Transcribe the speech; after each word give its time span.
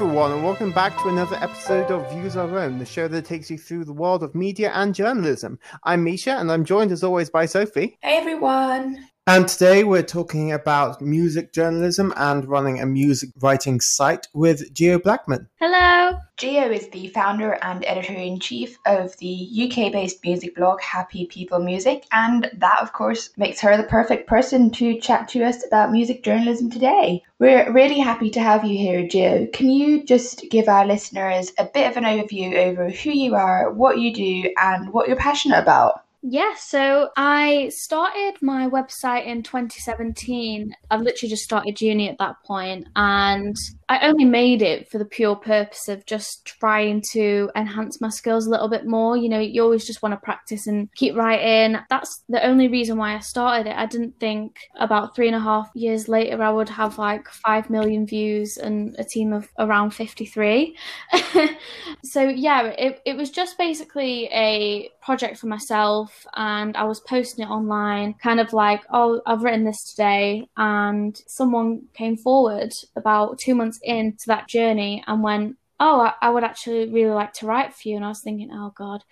everyone, 0.00 0.32
and 0.32 0.42
welcome 0.42 0.72
back 0.72 0.96
to 0.96 1.10
another 1.10 1.36
episode 1.42 1.90
of 1.90 2.10
Views 2.10 2.34
Our 2.34 2.58
Own, 2.58 2.78
the 2.78 2.86
show 2.86 3.06
that 3.06 3.26
takes 3.26 3.50
you 3.50 3.58
through 3.58 3.84
the 3.84 3.92
world 3.92 4.22
of 4.22 4.34
media 4.34 4.72
and 4.74 4.94
journalism. 4.94 5.58
I'm 5.84 6.04
Misha, 6.04 6.38
and 6.38 6.50
I'm 6.50 6.64
joined 6.64 6.90
as 6.90 7.04
always 7.04 7.28
by 7.28 7.44
Sophie. 7.44 7.98
Hey 8.00 8.16
everyone! 8.16 9.04
And 9.32 9.46
today 9.46 9.84
we're 9.84 10.02
talking 10.02 10.50
about 10.50 11.00
music 11.00 11.52
journalism 11.52 12.12
and 12.16 12.48
running 12.48 12.80
a 12.80 12.86
music 12.86 13.30
writing 13.40 13.80
site 13.80 14.26
with 14.34 14.74
Geo 14.74 14.98
Blackman. 14.98 15.46
Hello! 15.60 16.18
Geo 16.36 16.68
is 16.68 16.88
the 16.88 17.06
founder 17.10 17.52
and 17.62 17.84
editor 17.84 18.12
in 18.12 18.40
chief 18.40 18.76
of 18.86 19.16
the 19.18 19.48
UK 19.54 19.92
based 19.92 20.24
music 20.24 20.56
blog 20.56 20.80
Happy 20.80 21.26
People 21.26 21.60
Music, 21.60 22.06
and 22.10 22.50
that, 22.54 22.78
of 22.82 22.92
course, 22.92 23.30
makes 23.36 23.60
her 23.60 23.76
the 23.76 23.84
perfect 23.84 24.26
person 24.26 24.68
to 24.72 24.98
chat 24.98 25.28
to 25.28 25.44
us 25.44 25.64
about 25.64 25.92
music 25.92 26.24
journalism 26.24 26.68
today. 26.68 27.22
We're 27.38 27.72
really 27.72 28.00
happy 28.00 28.30
to 28.30 28.40
have 28.40 28.64
you 28.64 28.76
here, 28.76 29.06
Geo. 29.06 29.46
Can 29.52 29.70
you 29.70 30.02
just 30.02 30.42
give 30.50 30.68
our 30.68 30.84
listeners 30.84 31.52
a 31.56 31.66
bit 31.66 31.88
of 31.88 31.96
an 31.96 32.02
overview 32.02 32.54
over 32.56 32.90
who 32.90 33.10
you 33.10 33.36
are, 33.36 33.70
what 33.70 34.00
you 34.00 34.12
do, 34.12 34.52
and 34.60 34.92
what 34.92 35.06
you're 35.06 35.16
passionate 35.16 35.60
about? 35.60 36.02
Yeah, 36.22 36.54
so 36.54 37.08
I 37.16 37.70
started 37.74 38.34
my 38.42 38.68
website 38.68 39.24
in 39.24 39.42
2017. 39.42 40.74
I've 40.90 41.00
literally 41.00 41.30
just 41.30 41.44
started 41.44 41.80
uni 41.80 42.10
at 42.10 42.18
that 42.18 42.36
point, 42.44 42.88
and 42.94 43.56
I 43.90 44.06
only 44.06 44.24
made 44.24 44.62
it 44.62 44.88
for 44.88 44.98
the 44.98 45.04
pure 45.04 45.34
purpose 45.34 45.88
of 45.88 46.06
just 46.06 46.44
trying 46.44 47.02
to 47.10 47.50
enhance 47.56 48.00
my 48.00 48.08
skills 48.08 48.46
a 48.46 48.50
little 48.50 48.68
bit 48.68 48.86
more. 48.86 49.16
You 49.16 49.28
know, 49.28 49.40
you 49.40 49.64
always 49.64 49.84
just 49.84 50.00
want 50.00 50.12
to 50.12 50.20
practice 50.24 50.68
and 50.68 50.88
keep 50.94 51.16
writing. 51.16 51.76
That's 51.90 52.22
the 52.28 52.46
only 52.46 52.68
reason 52.68 52.98
why 52.98 53.16
I 53.16 53.18
started 53.18 53.68
it. 53.68 53.76
I 53.76 53.86
didn't 53.86 54.20
think 54.20 54.54
about 54.78 55.16
three 55.16 55.26
and 55.26 55.34
a 55.34 55.40
half 55.40 55.70
years 55.74 56.08
later 56.08 56.40
I 56.40 56.50
would 56.52 56.68
have 56.68 56.98
like 56.98 57.28
five 57.30 57.68
million 57.68 58.06
views 58.06 58.58
and 58.58 58.94
a 58.96 59.02
team 59.02 59.32
of 59.32 59.48
around 59.58 59.90
53. 59.90 60.76
so, 62.04 62.22
yeah, 62.22 62.66
it, 62.66 63.00
it 63.04 63.16
was 63.16 63.30
just 63.30 63.58
basically 63.58 64.28
a 64.32 64.88
project 65.02 65.38
for 65.38 65.48
myself, 65.48 66.24
and 66.36 66.76
I 66.76 66.84
was 66.84 67.00
posting 67.00 67.44
it 67.44 67.50
online, 67.50 68.14
kind 68.22 68.38
of 68.38 68.52
like, 68.52 68.82
oh, 68.92 69.20
I've 69.26 69.42
written 69.42 69.64
this 69.64 69.82
today. 69.82 70.46
And 70.56 71.20
someone 71.26 71.82
came 71.94 72.16
forward 72.16 72.72
about 72.94 73.40
two 73.40 73.56
months 73.56 73.79
into 73.82 74.26
that 74.26 74.48
journey 74.48 75.04
and 75.06 75.22
went, 75.22 75.56
Oh, 75.78 76.00
I, 76.00 76.12
I 76.20 76.30
would 76.30 76.44
actually 76.44 76.90
really 76.90 77.10
like 77.10 77.32
to 77.34 77.46
write 77.46 77.74
for 77.74 77.88
you. 77.88 77.96
And 77.96 78.04
I 78.04 78.08
was 78.08 78.20
thinking, 78.20 78.50
Oh, 78.52 78.72
God. 78.76 79.02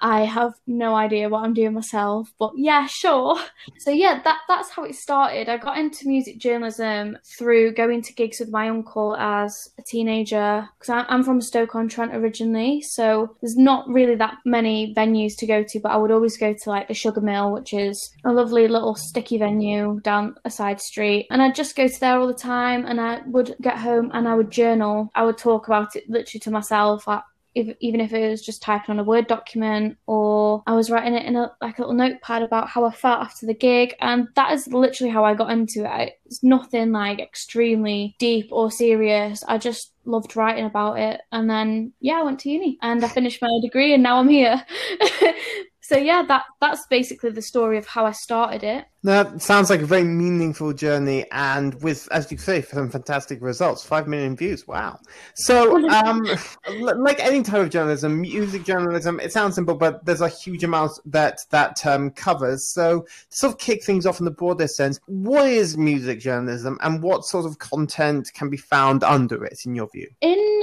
I 0.00 0.24
have 0.24 0.52
no 0.66 0.94
idea 0.94 1.28
what 1.28 1.44
I'm 1.44 1.54
doing 1.54 1.74
myself, 1.74 2.32
but 2.38 2.52
yeah, 2.56 2.86
sure. 2.86 3.38
So 3.78 3.90
yeah, 3.90 4.20
that 4.22 4.38
that's 4.48 4.70
how 4.70 4.84
it 4.84 4.94
started. 4.94 5.48
I 5.48 5.56
got 5.56 5.78
into 5.78 6.08
music 6.08 6.38
journalism 6.38 7.18
through 7.38 7.74
going 7.74 8.02
to 8.02 8.12
gigs 8.12 8.40
with 8.40 8.50
my 8.50 8.68
uncle 8.68 9.16
as 9.16 9.56
a 9.78 9.82
teenager 9.82 10.68
because 10.78 11.04
I'm 11.08 11.24
from 11.24 11.40
Stoke-on-Trent 11.40 12.14
originally, 12.14 12.82
so 12.82 13.36
there's 13.40 13.56
not 13.56 13.88
really 13.88 14.14
that 14.16 14.38
many 14.44 14.94
venues 14.94 15.36
to 15.38 15.46
go 15.46 15.64
to, 15.66 15.80
but 15.80 15.92
I 15.92 15.96
would 15.96 16.10
always 16.10 16.36
go 16.36 16.52
to 16.52 16.70
like 16.70 16.88
the 16.88 16.94
Sugar 16.94 17.20
Mill, 17.20 17.52
which 17.52 17.72
is 17.72 18.10
a 18.24 18.32
lovely 18.32 18.68
little 18.68 18.94
sticky 18.94 19.38
venue 19.38 20.00
down 20.00 20.34
a 20.44 20.50
side 20.50 20.80
street, 20.80 21.26
and 21.30 21.42
I'd 21.42 21.54
just 21.54 21.76
go 21.76 21.88
to 21.88 22.00
there 22.00 22.18
all 22.18 22.26
the 22.26 22.34
time, 22.34 22.84
and 22.86 23.00
I 23.00 23.20
would 23.26 23.54
get 23.60 23.78
home 23.78 24.10
and 24.12 24.28
I 24.28 24.34
would 24.34 24.50
journal. 24.50 25.10
I 25.14 25.24
would 25.24 25.38
talk 25.38 25.66
about 25.66 25.96
it 25.96 26.08
literally 26.08 26.40
to 26.40 26.50
myself. 26.50 27.06
Like, 27.06 27.22
if, 27.56 27.74
even 27.80 28.00
if 28.00 28.12
it 28.12 28.30
was 28.30 28.44
just 28.44 28.62
typing 28.62 28.92
on 28.92 28.98
a 28.98 29.04
Word 29.04 29.26
document 29.26 29.96
or 30.06 30.62
I 30.66 30.74
was 30.74 30.90
writing 30.90 31.14
it 31.14 31.24
in 31.24 31.36
a 31.36 31.52
like 31.62 31.78
a 31.78 31.80
little 31.80 31.94
notepad 31.94 32.42
about 32.42 32.68
how 32.68 32.84
I 32.84 32.92
felt 32.92 33.20
after 33.20 33.46
the 33.46 33.54
gig. 33.54 33.94
And 34.00 34.28
that 34.34 34.52
is 34.52 34.68
literally 34.68 35.10
how 35.10 35.24
I 35.24 35.34
got 35.34 35.50
into 35.50 35.84
it. 35.84 36.20
It's 36.26 36.42
nothing 36.42 36.92
like 36.92 37.18
extremely 37.18 38.14
deep 38.18 38.48
or 38.52 38.70
serious. 38.70 39.42
I 39.48 39.56
just 39.56 39.92
loved 40.04 40.36
writing 40.36 40.66
about 40.66 40.98
it. 40.98 41.22
And 41.32 41.48
then, 41.48 41.92
yeah, 42.00 42.20
I 42.20 42.22
went 42.22 42.40
to 42.40 42.50
uni 42.50 42.78
and 42.82 43.02
I 43.02 43.08
finished 43.08 43.40
my 43.40 43.48
degree 43.62 43.94
and 43.94 44.02
now 44.02 44.18
I'm 44.18 44.28
here. 44.28 44.62
so 45.86 45.96
yeah, 45.96 46.24
that 46.26 46.46
that's 46.60 46.84
basically 46.88 47.30
the 47.30 47.42
story 47.42 47.78
of 47.78 47.86
how 47.86 48.06
I 48.06 48.10
started 48.10 48.64
it. 48.64 48.86
That 49.04 49.40
sounds 49.40 49.70
like 49.70 49.82
a 49.82 49.86
very 49.86 50.02
meaningful 50.02 50.72
journey, 50.72 51.26
and 51.30 51.80
with, 51.80 52.08
as 52.10 52.32
you 52.32 52.38
say, 52.38 52.60
some 52.62 52.90
fantastic 52.90 53.40
results. 53.40 53.84
Five 53.84 54.08
million 54.08 54.34
views. 54.34 54.66
Wow. 54.66 54.98
So, 55.36 55.88
um, 55.88 56.26
like 56.80 57.20
any 57.20 57.44
type 57.44 57.62
of 57.62 57.70
journalism, 57.70 58.20
music 58.20 58.64
journalism, 58.64 59.20
it 59.20 59.32
sounds 59.32 59.54
simple, 59.54 59.76
but 59.76 60.04
there's 60.04 60.22
a 60.22 60.28
huge 60.28 60.64
amount 60.64 60.90
that 61.04 61.38
that 61.50 61.78
term 61.80 62.10
covers. 62.10 62.72
So, 62.72 63.02
to 63.02 63.36
sort 63.36 63.52
of 63.52 63.60
kick 63.60 63.84
things 63.84 64.06
off 64.06 64.18
in 64.18 64.24
the 64.24 64.32
broader 64.32 64.66
sense, 64.66 64.98
what 65.06 65.46
is 65.46 65.78
music 65.78 66.18
journalism, 66.18 66.78
and 66.82 67.00
what 67.00 67.24
sort 67.24 67.46
of 67.46 67.60
content 67.60 68.32
can 68.34 68.50
be 68.50 68.56
found 68.56 69.04
under 69.04 69.44
it, 69.44 69.60
in 69.64 69.76
your 69.76 69.88
view? 69.88 70.08
In, 70.20 70.55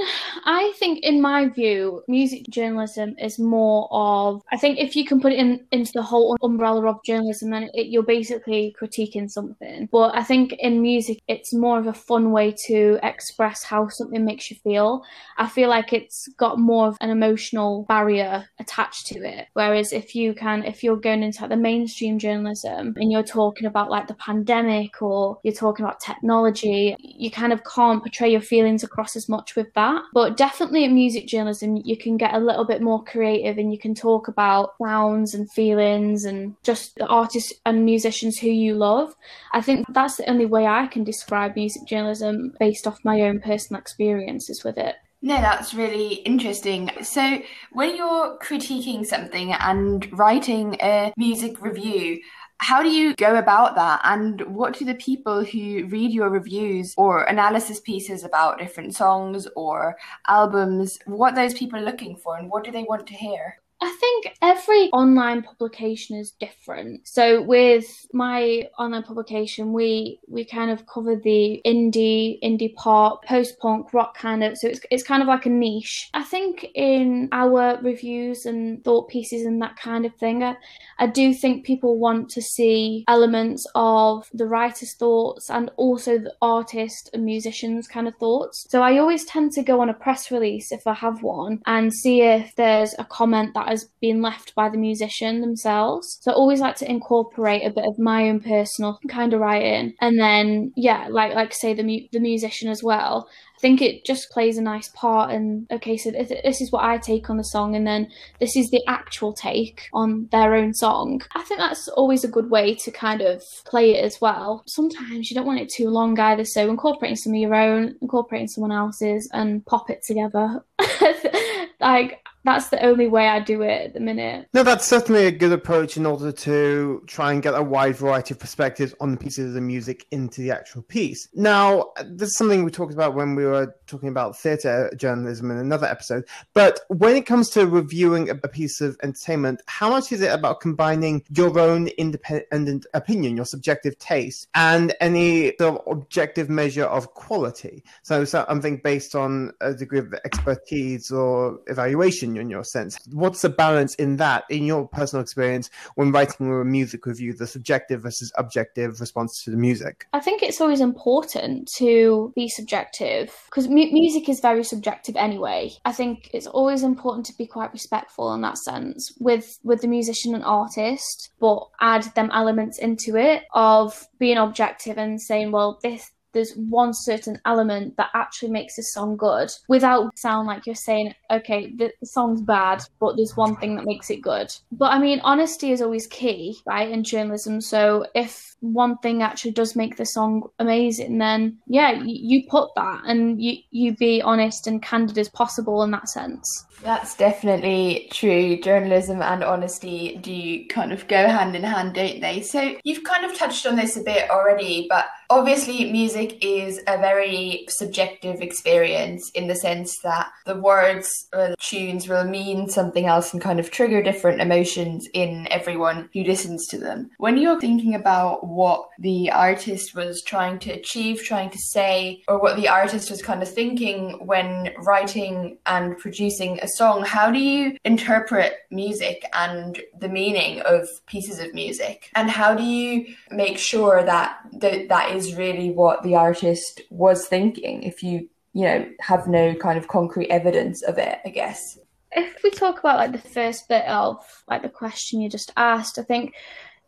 I 0.44 0.72
think, 0.78 1.00
in 1.02 1.20
my 1.20 1.48
view, 1.48 2.02
music 2.08 2.44
journalism 2.50 3.14
is 3.18 3.38
more 3.38 3.88
of. 3.90 4.42
I 4.52 4.56
think 4.56 4.78
if 4.78 4.96
you 4.96 5.04
can 5.04 5.20
put 5.20 5.32
it 5.32 5.38
in 5.38 5.66
into 5.72 5.92
the 5.94 6.02
whole 6.02 6.36
umbrella 6.42 6.86
of 6.86 7.02
journalism, 7.04 7.50
then 7.50 7.70
it, 7.74 7.86
you're 7.88 8.02
basically 8.02 8.74
critiquing 8.80 9.30
something. 9.30 9.88
But 9.90 10.16
I 10.16 10.22
think 10.22 10.54
in 10.58 10.82
music, 10.82 11.22
it's 11.28 11.54
more 11.54 11.78
of 11.78 11.86
a 11.86 11.94
fun 11.94 12.32
way 12.32 12.54
to 12.66 12.98
express 13.02 13.62
how 13.62 13.88
something 13.88 14.24
makes 14.24 14.50
you 14.50 14.56
feel. 14.62 15.02
I 15.38 15.48
feel 15.48 15.68
like 15.68 15.92
it's 15.92 16.28
got 16.36 16.58
more 16.58 16.88
of 16.88 16.96
an 17.00 17.10
emotional 17.10 17.84
barrier 17.88 18.46
attached 18.58 19.06
to 19.08 19.18
it. 19.20 19.48
Whereas 19.54 19.92
if 19.92 20.14
you 20.14 20.34
can, 20.34 20.64
if 20.64 20.82
you're 20.82 20.96
going 20.96 21.22
into 21.22 21.42
like 21.42 21.50
the 21.50 21.56
mainstream 21.56 22.18
journalism 22.18 22.94
and 22.96 23.10
you're 23.10 23.22
talking 23.22 23.66
about 23.66 23.90
like 23.90 24.08
the 24.08 24.14
pandemic 24.14 25.00
or 25.02 25.38
you're 25.42 25.54
talking 25.54 25.84
about 25.84 26.00
technology, 26.00 26.96
you 26.98 27.30
kind 27.30 27.52
of 27.52 27.62
can't 27.64 28.02
portray 28.02 28.30
your 28.30 28.40
feelings 28.40 28.82
across 28.82 29.16
as 29.16 29.28
much 29.28 29.56
with 29.56 29.72
that. 29.74 29.93
But 30.12 30.36
definitely 30.36 30.84
in 30.84 30.94
music 30.94 31.26
journalism, 31.26 31.76
you 31.84 31.96
can 31.96 32.16
get 32.16 32.34
a 32.34 32.38
little 32.38 32.64
bit 32.64 32.82
more 32.82 33.04
creative 33.04 33.58
and 33.58 33.72
you 33.72 33.78
can 33.78 33.94
talk 33.94 34.28
about 34.28 34.74
sounds 34.82 35.34
and 35.34 35.50
feelings 35.50 36.24
and 36.24 36.54
just 36.62 36.94
the 36.96 37.06
artists 37.06 37.52
and 37.66 37.84
musicians 37.84 38.38
who 38.38 38.48
you 38.48 38.74
love. 38.74 39.14
I 39.52 39.60
think 39.60 39.86
that's 39.88 40.16
the 40.16 40.28
only 40.28 40.46
way 40.46 40.66
I 40.66 40.86
can 40.86 41.04
describe 41.04 41.56
music 41.56 41.86
journalism 41.86 42.54
based 42.58 42.86
off 42.86 43.04
my 43.04 43.22
own 43.22 43.40
personal 43.40 43.80
experiences 43.80 44.64
with 44.64 44.78
it. 44.78 44.96
No, 45.24 45.36
that's 45.36 45.72
really 45.72 46.16
interesting. 46.16 46.90
So, 47.02 47.40
when 47.72 47.96
you're 47.96 48.38
critiquing 48.40 49.06
something 49.06 49.54
and 49.54 50.06
writing 50.12 50.76
a 50.82 51.14
music 51.16 51.62
review, 51.62 52.20
how 52.64 52.82
do 52.82 52.88
you 52.88 53.14
go 53.16 53.36
about 53.36 53.74
that? 53.74 54.00
And 54.04 54.40
what 54.46 54.72
do 54.78 54.86
the 54.86 54.94
people 54.94 55.44
who 55.44 55.84
read 55.84 56.12
your 56.12 56.30
reviews 56.30 56.94
or 56.96 57.24
analysis 57.24 57.78
pieces 57.78 58.24
about 58.24 58.58
different 58.58 58.96
songs 58.96 59.46
or 59.54 59.98
albums, 60.28 60.98
what 61.04 61.34
those 61.34 61.52
people 61.52 61.78
are 61.78 61.84
looking 61.84 62.16
for 62.16 62.38
and 62.38 62.48
what 62.48 62.64
do 62.64 62.72
they 62.72 62.84
want 62.84 63.06
to 63.08 63.14
hear? 63.14 63.60
I 63.84 63.94
think 64.00 64.34
every 64.40 64.88
online 64.92 65.42
publication 65.42 66.16
is 66.16 66.30
different. 66.30 67.06
So 67.06 67.42
with 67.42 67.84
my 68.14 68.66
online 68.78 69.02
publication, 69.02 69.74
we 69.74 70.20
we 70.26 70.46
kind 70.46 70.70
of 70.70 70.86
cover 70.86 71.16
the 71.16 71.60
indie, 71.66 72.38
indie 72.42 72.74
pop, 72.76 73.26
post 73.26 73.58
punk, 73.58 73.92
rock 73.92 74.16
kind 74.16 74.42
of. 74.42 74.56
So 74.56 74.68
it's 74.68 74.80
it's 74.90 75.02
kind 75.02 75.20
of 75.20 75.28
like 75.28 75.44
a 75.44 75.50
niche. 75.50 76.08
I 76.14 76.22
think 76.22 76.66
in 76.74 77.28
our 77.32 77.78
reviews 77.82 78.46
and 78.46 78.82
thought 78.84 79.10
pieces 79.10 79.44
and 79.44 79.60
that 79.60 79.76
kind 79.76 80.06
of 80.06 80.14
thing, 80.14 80.42
I, 80.42 80.56
I 80.98 81.06
do 81.06 81.34
think 81.34 81.66
people 81.66 81.98
want 81.98 82.30
to 82.30 82.40
see 82.40 83.04
elements 83.06 83.66
of 83.74 84.30
the 84.32 84.46
writer's 84.46 84.94
thoughts 84.94 85.50
and 85.50 85.70
also 85.76 86.16
the 86.16 86.34
artist 86.40 87.10
and 87.12 87.26
musician's 87.26 87.86
kind 87.86 88.08
of 88.08 88.16
thoughts. 88.16 88.66
So 88.70 88.80
I 88.80 88.96
always 88.96 89.26
tend 89.26 89.52
to 89.52 89.62
go 89.62 89.82
on 89.82 89.90
a 89.90 89.94
press 89.94 90.30
release 90.30 90.72
if 90.72 90.86
I 90.86 90.94
have 90.94 91.22
one 91.22 91.60
and 91.66 91.92
see 91.92 92.22
if 92.22 92.54
there's 92.56 92.94
a 92.98 93.04
comment 93.04 93.52
that 93.52 93.73
has 93.74 93.90
been 94.00 94.22
left 94.22 94.54
by 94.54 94.68
the 94.68 94.78
musician 94.78 95.40
themselves. 95.40 96.18
So 96.22 96.30
I 96.30 96.34
always 96.34 96.60
like 96.60 96.76
to 96.76 96.90
incorporate 96.90 97.66
a 97.66 97.70
bit 97.70 97.84
of 97.84 97.98
my 97.98 98.28
own 98.28 98.40
personal 98.40 99.00
kind 99.08 99.34
of 99.34 99.40
writing, 99.40 99.94
and 100.00 100.18
then 100.18 100.72
yeah, 100.76 101.08
like 101.10 101.34
like 101.34 101.52
say 101.52 101.74
the 101.74 101.82
mu- 101.82 102.08
the 102.12 102.20
musician 102.20 102.68
as 102.68 102.82
well. 102.82 103.28
I 103.56 103.60
think 103.60 103.80
it 103.80 104.04
just 104.04 104.30
plays 104.30 104.58
a 104.58 104.62
nice 104.62 104.88
part. 104.94 105.30
And 105.30 105.66
okay, 105.70 105.96
so 105.96 106.10
this 106.10 106.60
is 106.60 106.72
what 106.72 106.84
I 106.84 106.98
take 106.98 107.30
on 107.30 107.36
the 107.36 107.44
song, 107.44 107.74
and 107.74 107.86
then 107.86 108.08
this 108.40 108.56
is 108.56 108.70
the 108.70 108.82
actual 108.86 109.32
take 109.32 109.88
on 109.92 110.28
their 110.32 110.54
own 110.54 110.74
song. 110.74 111.22
I 111.34 111.42
think 111.42 111.60
that's 111.60 111.88
always 111.88 112.24
a 112.24 112.28
good 112.28 112.50
way 112.50 112.74
to 112.76 112.90
kind 112.90 113.20
of 113.22 113.42
play 113.64 113.94
it 113.94 114.04
as 114.04 114.20
well. 114.20 114.62
Sometimes 114.66 115.30
you 115.30 115.34
don't 115.34 115.46
want 115.46 115.60
it 115.60 115.68
too 115.68 115.88
long 115.88 116.18
either, 116.18 116.44
so 116.44 116.68
incorporating 116.68 117.16
some 117.16 117.32
of 117.32 117.38
your 117.38 117.54
own, 117.54 117.96
incorporating 118.02 118.48
someone 118.48 118.72
else's, 118.72 119.28
and 119.32 119.64
pop 119.66 119.90
it 119.90 120.02
together. 120.02 120.64
like 121.80 122.23
that's 122.44 122.68
the 122.68 122.84
only 122.84 123.08
way 123.08 123.28
I 123.28 123.40
do 123.40 123.62
it 123.62 123.86
at 123.86 123.94
the 123.94 124.00
minute. 124.00 124.48
No, 124.52 124.62
that's 124.62 124.84
certainly 124.84 125.26
a 125.26 125.30
good 125.30 125.52
approach 125.52 125.96
in 125.96 126.04
order 126.04 126.30
to 126.30 127.02
try 127.06 127.32
and 127.32 127.42
get 127.42 127.54
a 127.54 127.62
wide 127.62 127.96
variety 127.96 128.34
of 128.34 128.40
perspectives 128.40 128.94
on 129.00 129.12
the 129.12 129.16
pieces 129.16 129.48
of 129.48 129.54
the 129.54 129.60
music 129.60 130.06
into 130.10 130.42
the 130.42 130.50
actual 130.50 130.82
piece. 130.82 131.28
Now, 131.34 131.92
this 132.04 132.30
is 132.30 132.36
something 132.36 132.64
we 132.64 132.70
talked 132.70 132.92
about 132.92 133.14
when 133.14 133.34
we 133.34 133.46
were 133.46 133.74
talking 133.86 134.10
about 134.10 134.36
theatre 134.36 134.92
journalism 134.96 135.50
in 135.50 135.56
another 135.56 135.86
episode. 135.86 136.24
But 136.52 136.80
when 136.88 137.16
it 137.16 137.24
comes 137.26 137.48
to 137.50 137.66
reviewing 137.66 138.28
a 138.28 138.34
piece 138.36 138.80
of 138.80 138.98
entertainment, 139.02 139.62
how 139.66 139.88
much 139.88 140.12
is 140.12 140.20
it 140.20 140.32
about 140.32 140.60
combining 140.60 141.24
your 141.30 141.58
own 141.58 141.88
independent 141.88 142.86
opinion, 142.92 143.36
your 143.36 143.46
subjective 143.46 143.98
taste, 143.98 144.48
and 144.54 144.94
any 145.00 145.54
sort 145.58 145.80
of 145.80 145.92
objective 145.98 146.50
measure 146.50 146.84
of 146.84 147.14
quality? 147.14 147.84
So, 148.02 148.24
something 148.24 148.78
based 148.84 149.14
on 149.14 149.52
a 149.60 149.72
degree 149.72 150.00
of 150.00 150.12
expertise 150.24 151.10
or 151.10 151.60
evaluation 151.68 152.33
in 152.36 152.50
your 152.50 152.64
sense. 152.64 152.98
What's 153.12 153.42
the 153.42 153.48
balance 153.48 153.94
in 153.96 154.16
that, 154.16 154.44
in 154.50 154.64
your 154.64 154.88
personal 154.88 155.22
experience, 155.22 155.70
when 155.94 156.12
writing 156.12 156.46
a 156.48 156.64
music 156.64 157.06
review, 157.06 157.32
the 157.32 157.46
subjective 157.46 158.02
versus 158.02 158.32
objective 158.36 159.00
response 159.00 159.42
to 159.44 159.50
the 159.50 159.56
music? 159.56 160.06
I 160.12 160.20
think 160.20 160.42
it's 160.42 160.60
always 160.60 160.80
important 160.80 161.70
to 161.76 162.32
be 162.34 162.48
subjective 162.48 163.32
because 163.46 163.68
mu- 163.68 163.92
music 163.92 164.28
is 164.28 164.40
very 164.40 164.64
subjective 164.64 165.16
anyway. 165.16 165.72
I 165.84 165.92
think 165.92 166.30
it's 166.32 166.46
always 166.46 166.82
important 166.82 167.26
to 167.26 167.36
be 167.36 167.46
quite 167.46 167.72
respectful 167.72 168.32
in 168.34 168.40
that 168.42 168.58
sense 168.58 169.12
with 169.18 169.58
with 169.62 169.80
the 169.80 169.88
musician 169.88 170.34
and 170.34 170.44
artist, 170.44 171.30
but 171.40 171.68
add 171.80 172.04
them 172.14 172.30
elements 172.32 172.78
into 172.78 173.16
it 173.16 173.44
of 173.52 174.08
being 174.18 174.38
objective 174.38 174.98
and 174.98 175.20
saying, 175.20 175.52
well, 175.52 175.78
this 175.82 176.10
there's 176.34 176.52
one 176.54 176.92
certain 176.92 177.40
element 177.46 177.96
that 177.96 178.10
actually 178.14 178.50
makes 178.50 178.76
a 178.78 178.82
song 178.82 179.16
good 179.16 179.50
without 179.68 180.16
sound 180.18 180.46
like 180.46 180.66
you're 180.66 180.74
saying 180.74 181.14
okay 181.30 181.72
the, 181.76 181.90
song's 182.04 182.42
bad 182.42 182.82
but 183.00 183.16
there's 183.16 183.36
one 183.36 183.56
thing 183.56 183.76
that 183.76 183.86
makes 183.86 184.10
it 184.10 184.20
good. 184.20 184.54
But 184.72 184.92
i 184.92 184.98
mean 184.98 185.20
honesty 185.24 185.72
is 185.72 185.80
always 185.80 186.06
key 186.06 186.58
right 186.66 186.90
in 186.90 187.02
journalism. 187.04 187.60
So 187.60 188.06
if 188.14 188.53
one 188.72 188.96
thing 188.98 189.22
actually 189.22 189.50
does 189.50 189.76
make 189.76 189.96
the 189.96 190.06
song 190.06 190.48
amazing 190.58 191.18
then 191.18 191.56
yeah 191.66 191.92
you, 191.92 192.38
you 192.38 192.48
put 192.48 192.70
that 192.76 193.02
and 193.06 193.42
you 193.42 193.56
you 193.70 193.94
be 193.96 194.22
honest 194.22 194.66
and 194.66 194.82
candid 194.82 195.18
as 195.18 195.28
possible 195.28 195.82
in 195.82 195.90
that 195.90 196.08
sense 196.08 196.66
that's 196.84 197.16
definitely 197.16 198.08
true. 198.12 198.60
Journalism 198.60 199.22
and 199.22 199.42
honesty 199.42 200.18
do 200.20 200.66
kind 200.66 200.92
of 200.92 201.08
go 201.08 201.28
hand 201.28 201.56
in 201.56 201.62
hand, 201.62 201.94
don't 201.94 202.20
they? 202.20 202.42
So 202.42 202.76
you've 202.84 203.04
kind 203.04 203.24
of 203.24 203.36
touched 203.36 203.66
on 203.66 203.76
this 203.76 203.96
a 203.96 204.02
bit 204.02 204.28
already, 204.30 204.86
but 204.90 205.06
obviously 205.30 205.90
music 205.90 206.44
is 206.44 206.80
a 206.86 206.98
very 206.98 207.64
subjective 207.68 208.42
experience 208.42 209.30
in 209.34 209.48
the 209.48 209.54
sense 209.54 209.98
that 210.02 210.30
the 210.44 210.56
words 210.56 211.10
or 211.32 211.48
the 211.48 211.56
tunes 211.58 212.06
will 212.06 212.24
mean 212.24 212.68
something 212.68 213.06
else 213.06 213.32
and 213.32 213.40
kind 213.40 213.58
of 213.58 213.70
trigger 213.70 214.02
different 214.02 214.42
emotions 214.42 215.08
in 215.14 215.48
everyone 215.50 216.10
who 216.12 216.22
listens 216.22 216.66
to 216.66 216.78
them. 216.78 217.10
When 217.16 217.38
you're 217.38 217.60
thinking 217.60 217.94
about 217.94 218.46
what 218.54 218.88
the 218.98 219.30
artist 219.30 219.94
was 219.94 220.22
trying 220.22 220.58
to 220.60 220.70
achieve, 220.70 221.22
trying 221.22 221.50
to 221.50 221.58
say, 221.58 222.22
or 222.28 222.40
what 222.40 222.56
the 222.56 222.68
artist 222.68 223.10
was 223.10 223.22
kind 223.22 223.42
of 223.42 223.48
thinking 223.52 224.26
when 224.26 224.72
writing 224.78 225.58
and 225.66 225.98
producing 225.98 226.58
a 226.60 226.68
song, 226.68 227.04
how 227.04 227.30
do 227.30 227.38
you 227.38 227.76
interpret 227.84 228.54
music 228.70 229.24
and 229.34 229.80
the 229.98 230.08
meaning 230.08 230.60
of 230.62 230.88
pieces 231.06 231.38
of 231.38 231.52
music? 231.54 232.10
And 232.14 232.30
how 232.30 232.54
do 232.54 232.62
you 232.62 233.14
make 233.30 233.58
sure 233.58 234.02
that 234.04 234.38
th- 234.60 234.88
that 234.88 235.14
is 235.14 235.34
really 235.34 235.70
what 235.70 236.02
the 236.02 236.14
artist 236.14 236.80
was 236.90 237.26
thinking 237.26 237.82
if 237.82 238.02
you, 238.02 238.28
you 238.52 238.62
know, 238.62 238.88
have 239.00 239.26
no 239.26 239.54
kind 239.54 239.78
of 239.78 239.88
concrete 239.88 240.30
evidence 240.30 240.82
of 240.82 240.98
it, 240.98 241.18
I 241.24 241.30
guess? 241.30 241.78
If 242.12 242.44
we 242.44 242.50
talk 242.50 242.78
about 242.78 242.98
like 242.98 243.12
the 243.12 243.28
first 243.28 243.68
bit 243.68 243.84
of 243.86 244.24
like 244.48 244.62
the 244.62 244.68
question 244.68 245.20
you 245.20 245.28
just 245.28 245.52
asked, 245.56 245.98
I 245.98 246.02
think 246.02 246.34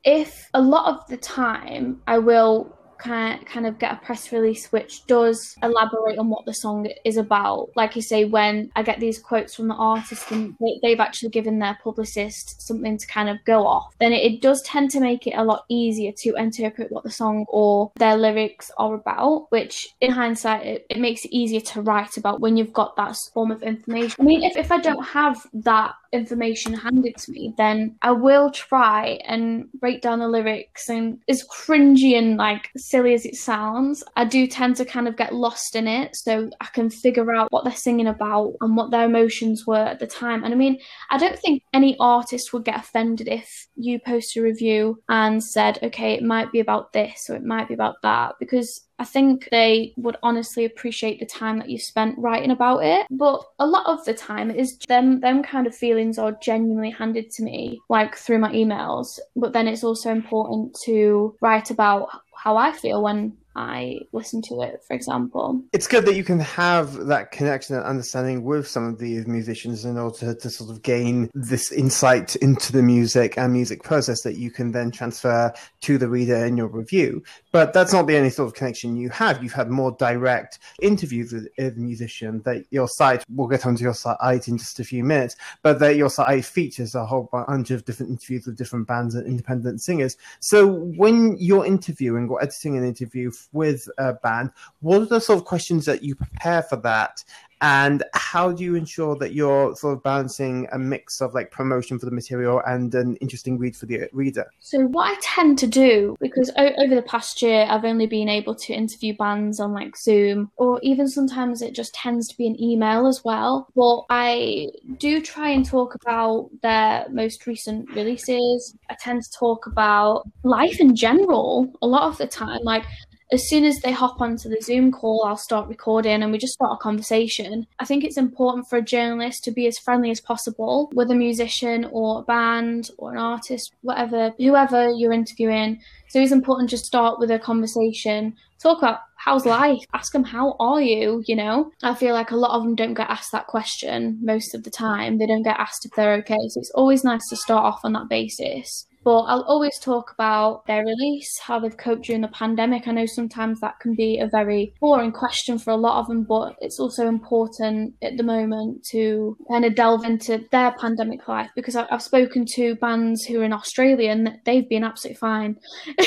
if 0.06 0.49
a 0.55 0.62
lot 0.62 0.94
of 0.94 1.06
the 1.08 1.17
time 1.19 2.00
I 2.06 2.19
will 2.19 2.76
kind 2.99 3.41
of, 3.41 3.47
kind 3.47 3.67
of 3.67 3.79
get 3.79 3.93
a 3.93 3.97
press 3.97 4.32
release 4.32 4.73
which 4.73 5.06
does 5.06 5.55
elaborate 5.62 6.19
on 6.19 6.29
what 6.29 6.44
the 6.47 6.55
song 6.55 6.88
is 7.05 7.17
about. 7.17 7.69
Like 7.76 7.97
you 7.97 8.03
say, 8.03 8.25
when 8.25 8.70
I 8.75 8.82
get 8.82 9.00
these 9.00 9.19
quotes 9.19 9.55
from 9.55 9.69
the 9.69 9.75
artist 9.75 10.31
and 10.31 10.56
they, 10.82 10.91
have 10.91 11.00
actually 11.00 11.31
given 11.31 11.58
their 11.58 11.79
publicist 11.82 12.62
something 12.62 12.97
to 12.97 13.06
kind 13.06 13.29
of 13.29 13.37
go 13.44 13.67
off, 13.67 13.94
then 14.00 14.12
it, 14.12 14.32
it, 14.32 14.41
does 14.41 14.62
tend 14.62 14.91
to 14.91 15.00
make 15.00 15.26
it 15.26 15.35
a 15.37 15.44
lot 15.44 15.64
easier 15.69 16.12
to 16.19 16.35
interpret 16.37 16.93
what 16.93 17.05
the 17.05 17.11
song 17.11 17.44
or 17.49 17.91
their 17.97 18.17
lyrics 18.17 18.70
are 18.79 18.94
about, 18.94 19.47
which 19.50 19.88
in 20.00 20.11
hindsight, 20.11 20.64
it, 20.64 20.87
it 20.88 20.99
makes 20.99 21.25
it 21.25 21.32
easier 21.32 21.61
to 21.61 21.82
write 21.82 22.17
about 22.17 22.41
when 22.41 22.56
you've 22.56 22.73
got 22.73 22.97
that 22.97 23.17
form 23.35 23.50
of 23.50 23.62
information. 23.62 24.17
I 24.20 24.25
mean, 24.25 24.43
if, 24.43 24.56
if 24.56 24.70
I 24.70 24.79
don't 24.79 25.05
have 25.05 25.47
that 25.52 25.94
information 26.12 26.75
handed 26.75 27.17
to 27.17 27.32
me, 27.32 27.55
then 27.56 27.97
I 28.03 28.12
will 28.12 28.50
try 28.50 29.19
and 29.26 29.69
break 29.75 30.03
down 30.03 30.19
the 30.19 30.29
lyrics 30.29 30.88
and 30.88 31.19
as 31.29 31.44
cringy 31.44 32.17
and 32.19 32.37
like 32.37 32.70
silly 32.76 33.14
as 33.14 33.26
it 33.26 33.37
sounds, 33.37 34.03
I 34.17 34.25
do 34.25 34.47
tend 34.47 34.76
to 34.76 34.85
kind 34.85 35.08
of 35.08 35.17
get 35.17 35.35
lost 35.35 35.76
in 35.76 35.87
it 35.87 36.17
so 36.17 36.50
I 36.61 36.67
can 36.67 36.91
figure 36.91 37.35
out 37.35 37.50
what 37.50 37.64
they're 37.64 37.75
singing 37.75 38.06
about 38.06 38.55
and 38.61 38.76
what 38.76 38.91
their 38.91 39.05
emotions 39.05 39.67
were 39.67 39.76
at 39.76 39.99
the 39.99 40.06
time. 40.06 40.44
And 40.44 40.53
I 40.53 40.56
mean, 40.56 40.79
I 41.11 41.19
don't 41.19 41.38
think 41.38 41.62
any 41.73 41.97
artist 41.99 42.52
would 42.52 42.64
get 42.64 42.81
offended 42.81 43.29
if 43.29 43.67
you 43.76 43.99
post 43.99 44.37
a 44.37 44.43
review 44.43 45.02
and 45.09 45.43
said, 45.43 45.79
okay, 45.82 46.14
it 46.14 46.23
might 46.23 46.52
be 46.52 46.61
about 46.61 46.93
this 46.93 47.29
or 47.29 47.37
it 47.37 47.44
might 47.44 47.69
be 47.69 47.75
about 47.75 47.97
that 48.02 48.35
because 48.38 48.87
I 48.99 49.05
think 49.05 49.49
they 49.51 49.93
would 49.97 50.17
honestly 50.23 50.65
appreciate 50.65 51.21
the 51.21 51.27
time 51.27 51.59
that 51.59 51.69
you 51.69 51.79
spent 51.79 52.19
writing 52.19 52.51
about 52.51 52.85
it. 52.85 53.07
But 53.11 53.43
a 53.59 53.67
lot 53.67 53.87
of 53.87 54.05
the 54.05 54.15
time 54.15 54.51
it 54.51 54.57
is 54.57 54.79
them 54.89 55.21
them 55.21 55.43
kind 55.43 55.67
of 55.67 55.75
feelings 55.75 56.19
are 56.19 56.33
genuinely 56.43 56.91
handed 56.91 57.31
to 57.33 57.43
me, 57.43 57.81
like 57.89 58.17
through 58.17 58.39
my 58.39 58.53
emails. 58.53 59.19
But 59.35 59.53
then 59.53 59.69
it's 59.69 59.85
also 59.85 60.11
important 60.11 60.77
to 60.85 61.37
write 61.41 61.71
about 61.71 62.09
how 62.35 62.57
I 62.57 62.73
feel 62.73 63.03
when 63.03 63.37
I 63.57 64.01
listen 64.13 64.43
to 64.43 64.61
it, 64.61 64.83
for 64.87 64.95
example. 64.95 65.63
It's 65.73 65.87
good 65.87 66.05
that 66.05 66.15
you 66.15 66.23
can 66.23 66.39
have 66.41 67.07
that 67.07 67.33
connection 67.33 67.75
and 67.75 67.85
understanding 67.85 68.45
with 68.45 68.69
some 68.69 68.87
of 68.87 68.99
these 68.99 69.27
musicians 69.27 69.85
in 69.85 69.97
order 69.97 70.19
to, 70.19 70.35
to 70.35 70.51
sort 70.51 70.71
of 70.71 70.83
gain 70.83 71.31
this 71.35 71.73
insight 71.73 72.37
into 72.37 72.71
the 72.71 72.83
music 72.83 73.39
and 73.39 73.53
music 73.53 73.83
process 73.83 74.23
that 74.23 74.37
you 74.37 74.51
can 74.51 74.73
then 74.73 74.91
transfer 74.91 75.53
to 75.81 75.99
the 75.99 76.09
reader 76.09 76.45
in 76.45 76.57
your 76.57 76.69
review. 76.69 77.23
But 77.56 77.73
that's 77.73 77.94
not 77.94 78.06
the 78.06 78.19
only 78.19 78.29
sort 78.29 78.49
of 78.49 78.53
connection 78.55 78.99
you 78.99 79.08
have. 79.08 79.43
You've 79.43 79.55
had 79.55 79.70
more 79.70 79.93
direct 79.93 80.58
interviews 80.82 81.32
with 81.32 81.49
a 81.56 81.70
musician 81.70 82.43
that 82.44 82.67
your 82.69 82.87
site, 82.87 83.25
we'll 83.31 83.49
get 83.49 83.64
onto 83.64 83.82
your 83.82 83.94
site 83.94 84.47
in 84.47 84.58
just 84.58 84.79
a 84.79 84.85
few 84.85 85.03
minutes, 85.03 85.37
but 85.62 85.79
that 85.79 85.97
your 85.97 86.11
site 86.11 86.44
features 86.44 86.94
a 86.94 87.06
whole 87.06 87.31
bunch 87.32 87.70
of 87.70 87.87
different 87.87 88.11
interviews 88.11 88.44
with 88.44 88.58
different 88.58 88.87
bands 88.87 89.14
and 89.14 89.26
independent 89.26 89.81
singers. 89.81 90.19
So 90.41 90.67
when 90.99 91.38
you're 91.38 91.64
interviewing 91.64 92.29
or 92.29 92.43
editing 92.43 92.76
an 92.76 92.85
interview 92.85 93.32
with 93.53 93.88
a 93.97 94.12
band, 94.12 94.50
what 94.81 95.00
are 95.00 95.06
the 95.06 95.19
sort 95.19 95.38
of 95.38 95.47
questions 95.47 95.87
that 95.87 96.02
you 96.02 96.14
prepare 96.14 96.62
for 96.62 96.76
that? 96.76 97.25
And 97.61 98.03
how 98.14 98.53
do 98.53 98.64
you 98.64 98.75
ensure 98.75 99.17
that 99.17 99.32
you're 99.32 99.75
sort 99.76 99.97
of 99.97 100.03
balancing 100.03 100.69
a 100.73 100.79
mix 100.79 101.20
of 101.20 101.35
like 101.35 101.50
promotion 101.50 101.99
for 101.99 102.06
the 102.06 102.12
material 102.12 102.62
and 102.67 102.94
an 102.94 103.17
interesting 103.17 103.58
read 103.58 103.76
for 103.76 103.87
the 103.87 104.08
reader? 104.12 104.47
So 104.61 104.81
what 104.81 105.11
i 105.11 105.17
tend 105.20 105.58
to 105.58 105.67
do 105.67 106.17
because 106.20 106.50
o- 106.57 106.73
over 106.78 106.95
the 106.95 107.02
past 107.02 107.40
year 107.42 107.66
i've 107.69 107.85
only 107.85 108.07
been 108.07 108.28
able 108.28 108.54
to 108.54 108.73
interview 108.73 109.16
bands 109.16 109.61
on 109.61 109.73
like 109.73 109.97
zoom 109.97 110.50
or 110.57 110.81
even 110.83 111.09
sometimes 111.09 111.62
it 111.62 111.75
just 111.75 111.95
tends 111.95 112.28
to 112.28 112.37
be 112.37 112.47
an 112.47 112.61
email 112.61 113.07
as 113.07 113.25
well. 113.25 113.69
But 113.75 114.04
i 114.11 114.69
do 114.99 115.21
try 115.21 115.50
and 115.50 115.64
talk 115.64 115.95
about 115.95 116.50
their 116.62 117.07
most 117.11 117.47
recent 117.47 117.90
releases. 117.95 118.76
I 118.90 118.97
tend 119.00 119.23
to 119.23 119.31
talk 119.33 119.66
about 119.66 120.28
life 120.42 120.81
in 120.81 120.95
general 120.95 121.73
a 121.83 121.87
lot 121.87 122.02
of 122.02 122.19
the 122.19 122.26
time. 122.26 122.61
Like 122.62 122.85
as 123.33 123.49
soon 123.49 123.64
as 123.64 123.80
they 123.80 123.90
hop 123.90 124.21
onto 124.21 124.49
the 124.49 124.61
Zoom 124.62 124.92
call, 124.92 125.25
I'll 125.25 125.37
start 125.37 125.68
recording 125.68 126.23
and 126.23 126.30
we 126.30 126.38
just 126.38 126.52
start 126.52 126.78
a 126.78 126.83
conversation. 126.83 127.66
I 127.80 127.85
think 127.85 128.04
it's 128.04 128.16
important 128.16 128.68
for 128.68 128.76
a 128.76 128.83
journalist 128.83 129.42
to 129.45 129.50
be 129.50 129.66
as 129.66 129.78
friendly 129.78 130.11
as 130.11 130.21
possible 130.21 130.90
with 130.95 131.11
a 131.11 131.14
musician 131.14 131.88
or 131.90 132.21
a 132.21 132.23
band 132.23 132.90
or 132.99 133.12
an 133.12 133.18
artist, 133.18 133.75
whatever, 133.83 134.33
whoever 134.38 134.90
you're 134.90 135.12
interviewing. 135.12 135.80
So 136.09 136.21
it's 136.21 136.30
important 136.30 136.71
to 136.71 136.78
start 136.78 137.18
with 137.18 137.33
a 137.33 137.38
conversation, 137.38 138.37
talk 138.62 138.78
about 138.78 139.00
how's 139.16 139.45
life, 139.45 139.80
ask 139.92 140.12
them 140.12 140.23
how 140.23 140.54
are 140.61 140.80
you, 140.80 141.25
you 141.26 141.35
know? 141.35 141.73
I 141.83 141.95
feel 141.95 142.14
like 142.14 142.30
a 142.30 142.37
lot 142.37 142.56
of 142.56 142.62
them 142.62 142.76
don't 142.76 142.95
get 142.95 143.11
asked 143.11 143.33
that 143.33 143.49
question 143.49 144.21
most 144.23 144.54
of 144.54 144.62
the 144.62 144.71
time. 144.71 145.18
They 145.18 145.26
don't 145.26 145.42
get 145.42 145.59
asked 145.59 145.85
if 145.85 145.90
they're 145.97 146.14
okay. 146.18 146.38
So 146.49 146.61
it's 146.61 146.73
always 146.76 147.02
nice 147.02 147.28
to 147.30 147.37
start 147.37 147.64
off 147.64 147.80
on 147.83 147.92
that 147.95 148.09
basis 148.09 148.87
but 149.07 149.21
I'll 149.21 149.45
always 149.45 149.79
talk 149.79 150.11
about 150.11 150.67
their 150.67 150.85
release, 150.85 151.39
how 151.39 151.61
they've 151.61 151.77
coped 151.77 152.07
during 152.07 152.23
the 152.23 152.29
pandemic. 152.29 152.89
I 152.89 152.91
know 152.91 153.07
sometimes 153.07 153.61
that 153.61 153.79
can 153.79 153.95
be 153.95 154.19
a 154.19 154.27
very 154.27 154.75
boring 154.81 155.13
question 155.13 155.61
for 155.61 155.71
a 155.71 155.77
lot 155.77 156.01
of 156.01 156.09
them, 156.09 156.25
but 156.25 156.57
it's 156.61 156.81
also 156.81 157.07
important 157.07 157.95
at 158.03 158.17
the 158.17 158.25
moment 158.25 158.85
to 158.91 159.37
kind 159.49 159.65
of 159.65 159.77
delve 159.77 160.05
into 160.05 160.45
their 160.51 160.73
pandemic 160.73 161.29
life 161.29 161.49
because 161.55 161.77
I've 161.77 162.03
spoken 162.03 162.47
to 162.55 162.75
bands 162.75 163.25
who 163.25 163.41
are 163.43 163.45
in 163.45 163.53
Australia 163.53 164.11
and 164.11 164.41
they've 164.45 164.69
been 164.69 164.83
absolutely 164.83 165.19
fine 165.19 165.57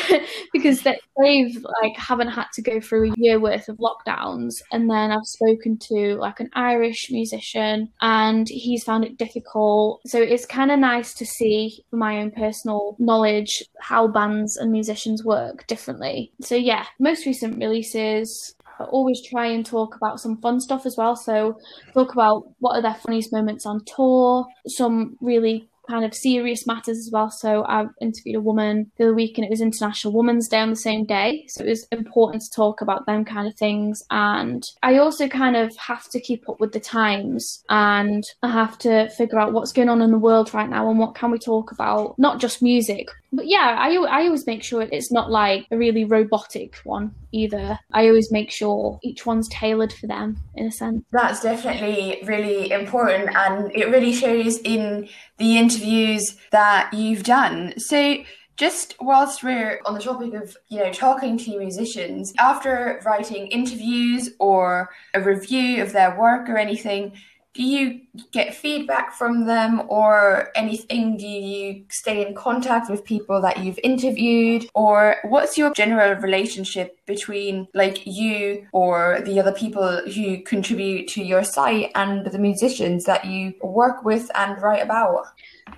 because 0.52 0.82
they, 0.82 1.00
they've 1.22 1.56
like 1.82 1.96
haven't 1.96 2.28
had 2.28 2.48
to 2.56 2.62
go 2.62 2.82
through 2.82 3.14
a 3.14 3.16
year 3.16 3.40
worth 3.40 3.70
of 3.70 3.78
lockdowns. 3.78 4.56
And 4.74 4.90
then 4.90 5.12
I've 5.12 5.24
spoken 5.24 5.78
to 5.84 6.18
like 6.18 6.42
an 6.42 6.50
Irish 6.52 7.08
musician 7.12 7.94
and 8.02 8.46
he's 8.50 8.84
found 8.84 9.06
it 9.06 9.18
difficult. 9.18 10.02
So 10.06 10.22
it's 10.22 10.46
kind 10.46 10.70
of 10.70 10.80
nice 10.80 11.14
to 11.14 11.26
see 11.26 11.86
my 11.94 12.18
own 12.18 12.32
personal 12.32 12.89
knowledge 12.98 13.64
how 13.80 14.08
bands 14.08 14.58
and 14.58 14.72
musicians 14.72 15.24
work 15.24 15.68
differently. 15.68 16.32
So 16.42 16.56
yeah, 16.56 16.86
most 17.00 17.26
recent 17.26 17.58
releases 17.58 18.56
I 18.80 18.86
always 18.86 19.22
try 19.22 19.48
and 19.48 19.66
talk 19.66 19.96
about 19.96 20.20
some 20.20 20.38
fun 20.38 20.60
stuff 20.60 20.86
as 20.86 20.96
well. 20.98 21.16
So 21.16 21.60
talk 21.94 22.14
about 22.14 22.50
what 22.60 22.78
are 22.78 22.82
their 22.82 22.96
funniest 22.96 23.34
moments 23.34 23.66
on 23.66 23.84
tour, 23.86 24.46
some 24.68 25.18
really 25.22 25.69
kind 25.90 26.06
of 26.06 26.14
serious 26.14 26.68
matters 26.68 26.98
as 26.98 27.10
well. 27.12 27.32
So 27.32 27.66
I 27.66 27.86
interviewed 28.00 28.36
a 28.36 28.42
woman 28.42 28.92
the 28.98 29.06
other 29.06 29.14
week 29.14 29.38
and 29.38 29.46
it 29.46 29.50
was 29.50 29.62
International 29.62 30.14
Women's 30.14 30.48
Day 30.48 30.60
on 30.60 30.70
the 30.70 30.76
same 30.76 31.06
day. 31.06 31.46
So 31.48 31.64
it 31.64 31.70
was 31.70 31.88
important 31.92 32.44
to 32.44 32.52
talk 32.52 32.82
about 32.82 33.06
them 33.06 33.26
kind 33.26 33.48
of 33.48 33.56
things. 33.56 34.04
And 34.12 34.64
I 34.84 34.98
also 34.98 35.28
kind 35.28 35.56
of 35.56 35.76
have 35.78 36.08
to 36.10 36.20
keep 36.20 36.48
up 36.48 36.60
with 36.60 36.72
the 36.72 36.80
times 36.80 37.64
and 37.70 38.24
I 38.44 38.52
have 38.52 38.78
to 38.80 39.10
figure 39.10 39.40
out 39.40 39.54
what's 39.54 39.74
going 39.74 39.90
on 39.90 40.02
in 40.02 40.12
the 40.12 40.18
world 40.18 40.54
right 40.54 40.70
now 40.70 40.90
and 40.90 41.00
what 41.00 41.16
can 41.16 41.32
we 41.32 41.40
talk 41.40 41.72
about, 41.72 42.18
not 42.18 42.40
just 42.40 42.62
music, 42.62 43.10
but 43.32 43.48
yeah, 43.48 43.76
I, 43.78 43.94
I 43.96 44.26
always 44.26 44.48
make 44.48 44.64
sure 44.64 44.82
it's 44.82 45.12
not 45.12 45.30
like 45.30 45.68
a 45.72 45.78
really 45.78 46.06
robotic 46.06 46.76
one 46.84 47.14
either. 47.32 47.80
I 47.92 48.08
always 48.08 48.32
make 48.32 48.52
sure 48.52 49.00
each 49.04 49.26
one's 49.26 49.48
tailored 49.50 49.94
for 49.94 50.08
them 50.08 50.38
in 50.56 50.68
a 50.68 50.72
sense. 50.72 51.04
That's 51.12 51.42
definitely 51.42 52.22
really 52.26 52.72
important 52.72 53.36
and 53.36 53.72
it 53.76 53.90
really 53.90 54.14
shows 54.14 54.58
in 54.60 55.10
the 55.38 55.58
interviews 55.58 56.38
that 56.52 56.94
you've 56.94 57.24
done. 57.24 57.74
So 57.78 58.24
just 58.60 58.96
whilst 59.00 59.42
we're 59.42 59.80
on 59.86 59.94
the 59.94 60.02
topic 60.02 60.34
of 60.34 60.58
you 60.68 60.80
know 60.80 60.92
talking 60.92 61.38
to 61.38 61.58
musicians 61.58 62.34
after 62.38 63.00
writing 63.06 63.48
interviews 63.48 64.32
or 64.38 64.90
a 65.14 65.22
review 65.22 65.82
of 65.82 65.94
their 65.94 66.20
work 66.20 66.50
or 66.50 66.58
anything 66.58 67.14
do 67.56 67.64
you 67.64 68.02
get 68.32 68.54
feedback 68.54 69.14
from 69.14 69.46
them 69.46 69.82
or 69.90 70.50
anything? 70.56 71.18
Do 71.18 71.26
you 71.26 71.84
stay 71.90 72.26
in 72.26 72.36
contact 72.36 72.90
with 72.90 73.04
people 73.04 73.42
that 73.42 73.64
you've 73.64 73.80
interviewed? 73.84 74.68
Or 74.76 75.18
what's 75.24 75.58
your 75.58 75.74
general 75.74 76.16
relationship 76.22 76.98
between 77.08 77.68
like 77.74 78.06
you 78.06 78.68
or 78.72 79.22
the 79.26 79.40
other 79.40 79.52
people 79.52 80.02
who 80.14 80.44
contribute 80.44 81.08
to 81.10 81.24
your 81.24 81.44
site 81.44 81.92
and 81.96 82.26
the 82.26 82.40
musicians 82.40 83.06
that 83.06 83.26
you 83.26 83.54
work 83.64 84.06
with 84.06 84.30
and 84.36 84.62
write 84.62 84.84
about? 84.84 85.26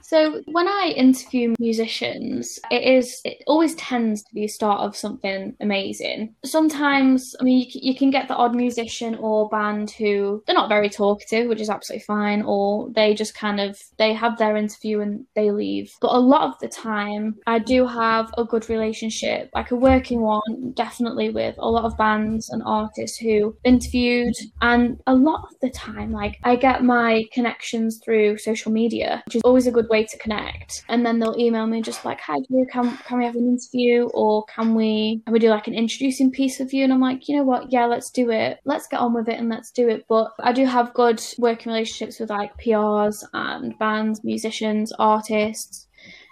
So 0.01 0.41
when 0.45 0.67
I 0.67 0.93
interview 0.95 1.55
musicians, 1.59 2.59
it 2.69 2.83
is 2.83 3.21
it 3.23 3.43
always 3.47 3.75
tends 3.75 4.23
to 4.23 4.33
be 4.33 4.45
a 4.45 4.49
start 4.49 4.81
of 4.81 4.95
something 4.95 5.55
amazing. 5.59 6.35
Sometimes, 6.45 7.35
I 7.39 7.43
mean, 7.43 7.59
you, 7.59 7.91
you 7.91 7.95
can 7.95 8.11
get 8.11 8.27
the 8.27 8.35
odd 8.35 8.55
musician 8.55 9.15
or 9.15 9.49
band 9.49 9.91
who 9.91 10.43
they're 10.45 10.55
not 10.55 10.69
very 10.69 10.89
talkative, 10.89 11.47
which 11.47 11.61
is 11.61 11.69
absolutely 11.69 12.03
fine, 12.03 12.41
or 12.43 12.89
they 12.95 13.13
just 13.13 13.35
kind 13.35 13.59
of 13.59 13.79
they 13.97 14.13
have 14.13 14.37
their 14.37 14.57
interview 14.57 14.99
and 15.01 15.25
they 15.35 15.51
leave. 15.51 15.91
But 16.01 16.13
a 16.13 16.19
lot 16.19 16.43
of 16.43 16.59
the 16.59 16.67
time, 16.67 17.37
I 17.47 17.59
do 17.59 17.87
have 17.87 18.31
a 18.37 18.45
good 18.45 18.69
relationship, 18.69 19.49
like 19.53 19.71
a 19.71 19.75
working 19.75 20.21
one, 20.21 20.73
definitely 20.75 21.29
with 21.29 21.55
a 21.57 21.69
lot 21.69 21.85
of 21.85 21.97
bands 21.97 22.49
and 22.49 22.61
artists 22.65 23.17
who 23.17 23.55
interviewed, 23.63 24.35
and 24.61 24.99
a 25.07 25.15
lot 25.15 25.43
of 25.43 25.59
the 25.61 25.69
time, 25.69 26.11
like 26.11 26.37
I 26.43 26.55
get 26.55 26.83
my 26.83 27.25
connections 27.33 27.99
through 28.03 28.37
social 28.37 28.71
media, 28.71 29.23
which 29.25 29.35
is 29.35 29.41
always 29.43 29.67
a 29.67 29.71
good 29.71 29.80
way 29.89 30.03
to 30.05 30.17
connect. 30.17 30.83
And 30.89 31.05
then 31.05 31.19
they'll 31.19 31.37
email 31.37 31.67
me 31.67 31.81
just 31.81 32.05
like, 32.05 32.19
"Hi, 32.21 32.37
can 32.71 32.97
can 32.97 33.17
we 33.17 33.25
have 33.25 33.35
an 33.35 33.47
interview, 33.47 34.09
or 34.13 34.45
can 34.45 34.75
we 34.75 35.21
can 35.25 35.33
we 35.33 35.39
do 35.39 35.49
like 35.49 35.67
an 35.67 35.73
introducing 35.73 36.31
piece 36.31 36.59
of 36.59 36.73
you?" 36.73 36.83
And 36.83 36.93
I'm 36.93 37.01
like, 37.01 37.27
you 37.27 37.37
know 37.37 37.43
what? 37.43 37.71
Yeah, 37.71 37.85
let's 37.85 38.09
do 38.09 38.29
it. 38.31 38.59
Let's 38.65 38.87
get 38.87 38.99
on 38.99 39.13
with 39.13 39.27
it 39.29 39.39
and 39.39 39.49
let's 39.49 39.71
do 39.71 39.89
it. 39.89 40.05
But 40.07 40.31
I 40.39 40.51
do 40.51 40.65
have 40.65 40.93
good 40.93 41.21
working 41.37 41.71
relationships 41.71 42.19
with 42.19 42.29
like 42.29 42.57
PRs 42.57 43.23
and 43.33 43.77
bands, 43.79 44.23
musicians, 44.23 44.91
artists 44.99 45.87